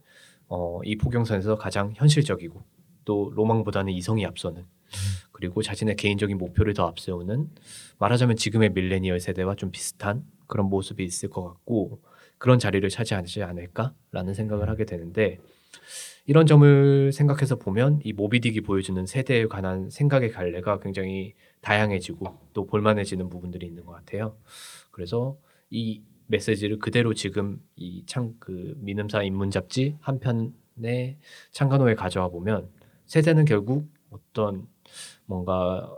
어, 0.48 0.80
이 0.84 0.98
포경선에서 0.98 1.58
가장 1.58 1.94
현실적이고 1.96 2.62
또 3.06 3.32
로망보다는 3.36 3.94
이성이 3.94 4.26
앞서는 4.26 4.66
그리고 5.32 5.62
자신의 5.62 5.96
개인적인 5.96 6.38
목표를 6.38 6.74
더 6.74 6.88
앞세우는 6.88 7.50
말하자면 8.00 8.36
지금의 8.36 8.72
밀레니얼 8.72 9.20
세대와 9.20 9.56
좀 9.56 9.72
비슷한 9.72 10.26
그런 10.48 10.68
모습이 10.68 11.04
있을 11.04 11.30
것 11.30 11.44
같고 11.44 12.02
그런 12.38 12.60
자리를 12.60 12.88
차지하지 12.90 13.44
않을까라는 13.44 14.34
생각을 14.34 14.70
하게 14.70 14.86
되는데 14.86 15.40
이런 16.26 16.46
점을 16.46 17.12
생각해서 17.12 17.56
보면 17.58 18.00
이 18.04 18.14
모비딕이 18.14 18.64
보여주는 18.66 19.06
세대에 19.06 19.48
관한 19.48 19.90
생각의 19.90 20.32
갈래가 20.32 20.80
굉장히 20.80 21.34
다양해지고 21.62 22.26
또 22.54 22.66
볼만해지는 22.68 23.30
부분들이 23.30 23.66
있는 23.68 23.86
것 23.86 23.94
같아요. 23.94 24.38
그래서 24.92 25.38
이 25.70 26.02
메시지를 26.28 26.80
그대로 26.80 27.14
지금 27.14 27.62
이 27.76 28.04
창 28.06 28.36
그 28.40 28.76
민음사 28.78 29.24
인문 29.24 29.50
잡지 29.52 29.98
한 30.00 30.20
편의 30.20 31.18
창간호에 31.52 31.96
가져와 31.96 32.30
보면 32.30 32.70
세대는 33.06 33.46
결국 33.46 33.90
어떤 34.12 34.68
뭔가 35.26 35.94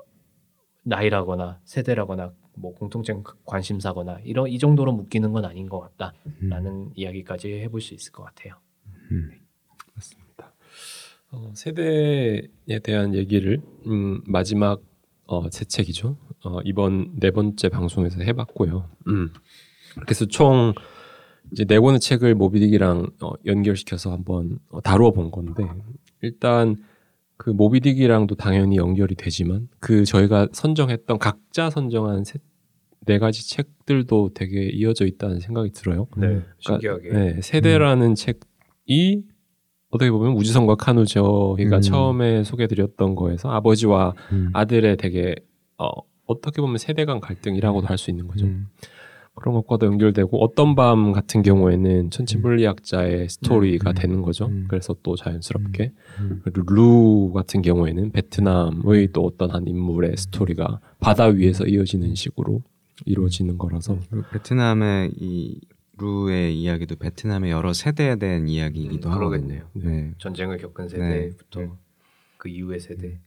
나이라거나 0.84 1.60
세대라거나 1.66 2.34
뭐 2.56 2.74
공통적 2.76 3.46
관심사거나 3.46 4.20
이런 4.24 4.48
이 4.48 4.58
정도로 4.60 4.92
묶이는 4.94 5.32
건 5.34 5.46
아닌 5.46 5.68
것 5.70 5.80
같다라는 5.80 6.92
이야기까지 6.96 7.52
해볼 7.62 7.82
수 7.82 7.94
있을 7.94 8.12
것 8.12 8.24
같아요. 8.24 8.56
맞습니다. 9.10 9.43
어, 11.34 11.52
세대에 11.56 12.80
대한 12.84 13.16
얘기를 13.16 13.60
음, 13.88 14.22
마지막 14.26 14.82
어, 15.26 15.50
제 15.50 15.66
책이죠. 15.66 16.16
어, 16.46 16.60
이번 16.64 17.20
네 17.20 17.32
번째 17.32 17.70
방송에서 17.70 18.22
해봤고요. 18.22 18.88
음. 19.08 19.34
그래서 20.02 20.26
총 20.26 20.74
이제 21.52 21.66
네 21.66 21.80
권의 21.80 22.00
책을 22.00 22.36
모비딕이랑 22.36 23.24
어, 23.24 23.34
연결시켜서 23.46 24.12
한번 24.12 24.60
어, 24.70 24.80
다루어 24.82 25.12
본 25.12 25.32
건데 25.32 25.64
일단 26.22 26.76
그 27.36 27.52
모비딕이랑도 27.52 28.38
당연히 28.38 28.78
연결이 28.78 29.16
되지만 29.16 29.70
그 29.80 30.06
저희가 30.06 30.50
선정했던 30.52 31.18
각자 31.18 31.72
선정한 31.72 32.26
세, 32.26 32.38
네 33.06 33.18
가지 33.18 33.50
책들도 33.50 34.32
되게 34.36 34.70
이어져 34.70 35.06
있다는 35.08 35.40
생각이 35.40 35.72
들어요. 35.72 36.08
네, 36.16 36.28
그러니까, 36.28 36.46
신기하게. 36.60 37.10
네, 37.10 37.42
세대라는 37.42 38.14
책이 38.14 39.24
어떻게 39.94 40.10
보면 40.10 40.34
우주선과 40.34 40.76
카누저희가 40.76 41.76
음. 41.78 41.82
처음에 41.82 42.44
소개드렸던 42.44 43.14
거에서 43.14 43.52
아버지와 43.52 44.16
음. 44.32 44.50
아들의 44.54 44.98
되게 44.98 45.36
어, 45.78 45.88
어떻게 46.26 46.62
보면 46.62 46.80
세대 46.80 47.06
간 47.06 47.20
갈등이라고도 47.20 47.86
할 47.86 47.98
수 47.98 48.10
있는 48.10 48.28
거죠. 48.28 48.46
음. 48.48 48.68
그런 49.36 49.54
것과도 49.56 49.86
연결되고 49.86 50.44
어떤 50.44 50.76
밤 50.76 51.12
같은 51.12 51.42
경우에는 51.44 52.10
천체물리학자의 52.10 53.30
스토리가 53.30 53.92
음. 53.92 53.96
되는 53.96 54.22
거죠. 54.24 54.46
음. 54.48 54.66
그래서 54.68 54.96
또 55.04 55.16
자연스럽게 55.16 55.92
음. 56.20 56.42
루 56.68 57.32
같은 57.34 57.62
경우에는 57.62 58.12
베트남의 58.12 59.10
또 59.14 59.22
어떤 59.26 59.52
한 59.52 59.68
인물의 59.68 60.18
스토리가 60.18 60.80
바다 61.00 61.26
위에서 61.26 61.66
이어지는 61.66 62.16
식으로 62.16 62.62
이루어지는 63.06 63.58
거라서 63.60 63.98
베트남의 64.32 65.12
이 65.20 65.60
루의 65.98 66.60
이야기도 66.60 66.96
베트남의 66.96 67.52
여러 67.52 67.74
세대에 67.74 68.16
대한 68.18 68.48
이야기이기도 68.48 69.10
음, 69.10 69.14
하거든요. 69.14 69.30
그러겠네요. 69.30 69.70
네. 69.74 70.14
전쟁을 70.18 70.58
겪은 70.58 70.88
네. 70.88 70.96
세대부터 71.30 71.60
네. 71.62 71.70
그 72.38 72.50
이후의 72.50 72.80
세대 72.80 73.20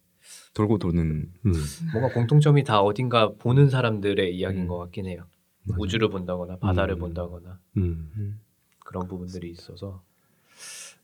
돌고 0.54 0.78
도는 0.78 1.30
음. 1.46 1.52
뭔가 1.92 2.12
공통점이 2.12 2.64
다 2.64 2.80
어딘가 2.80 3.32
보는 3.38 3.70
사람들의 3.70 4.36
이야기인 4.36 4.64
음. 4.64 4.68
것 4.68 4.78
같긴 4.78 5.06
해요. 5.06 5.24
맞아요. 5.64 5.80
우주를 5.80 6.08
본다거나 6.10 6.56
바다를 6.56 6.96
음. 6.96 7.00
본다거나 7.00 7.58
음. 7.76 8.40
그런 8.84 9.06
부분들이 9.06 9.50
있어서 9.50 10.02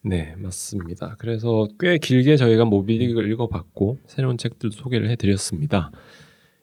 네, 0.05 0.35
맞습니다. 0.37 1.15
그래서 1.19 1.69
꽤 1.79 1.99
길게 1.99 2.37
저희가 2.37 2.65
모비딕을 2.65 3.31
읽어봤고 3.31 3.99
새로운 4.07 4.37
책들도 4.37 4.75
소개를 4.75 5.09
해드렸습니다. 5.11 5.93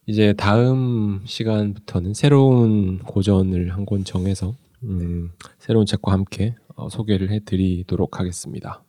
이제 0.07 0.33
다음 0.33 1.21
시간부터는 1.25 2.13
새로운 2.13 2.99
고전을 2.99 3.73
한 3.73 3.85
권 3.85 4.03
정해서 4.03 4.55
음, 4.83 5.31
새로운 5.57 5.85
책과 5.85 6.11
함께 6.11 6.55
어, 6.75 6.89
소개를 6.89 7.29
해드리도록 7.31 8.19
하겠습니다. 8.19 8.83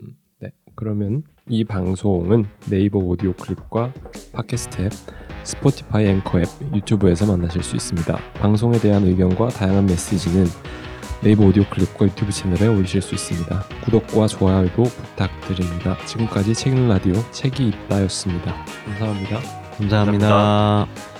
음, 0.00 0.16
네, 0.40 0.50
그러면 0.74 1.22
이 1.48 1.64
방송은 1.64 2.46
네이버 2.70 2.98
오디오 2.98 3.32
클립과 3.34 3.92
팟캐스트 4.32 4.82
앱, 4.82 4.92
스포티파이 5.44 6.06
앵커 6.06 6.40
앱, 6.40 6.48
유튜브에서 6.74 7.26
만나실 7.26 7.62
수 7.62 7.76
있습니다. 7.76 8.16
방송에 8.34 8.78
대한 8.78 9.04
의견과 9.04 9.48
다양한 9.48 9.86
메시지는 9.86 10.46
네이버 11.22 11.46
오디오 11.46 11.64
클립과 11.70 12.06
유튜브 12.06 12.32
채널에 12.32 12.66
올리실 12.66 13.00
수 13.00 13.14
있습니다. 13.14 13.62
구독과 13.84 14.26
좋아요도 14.26 14.82
부탁드립니다. 14.82 15.96
지금까지 16.04 16.52
책 16.54 16.72
읽는 16.72 16.88
라디오 16.88 17.14
책이 17.30 17.68
있다였습니다. 17.68 18.52
감사합니다. 18.86 19.40
감사합니다. 19.78 20.28
감사합니다. 20.28 21.11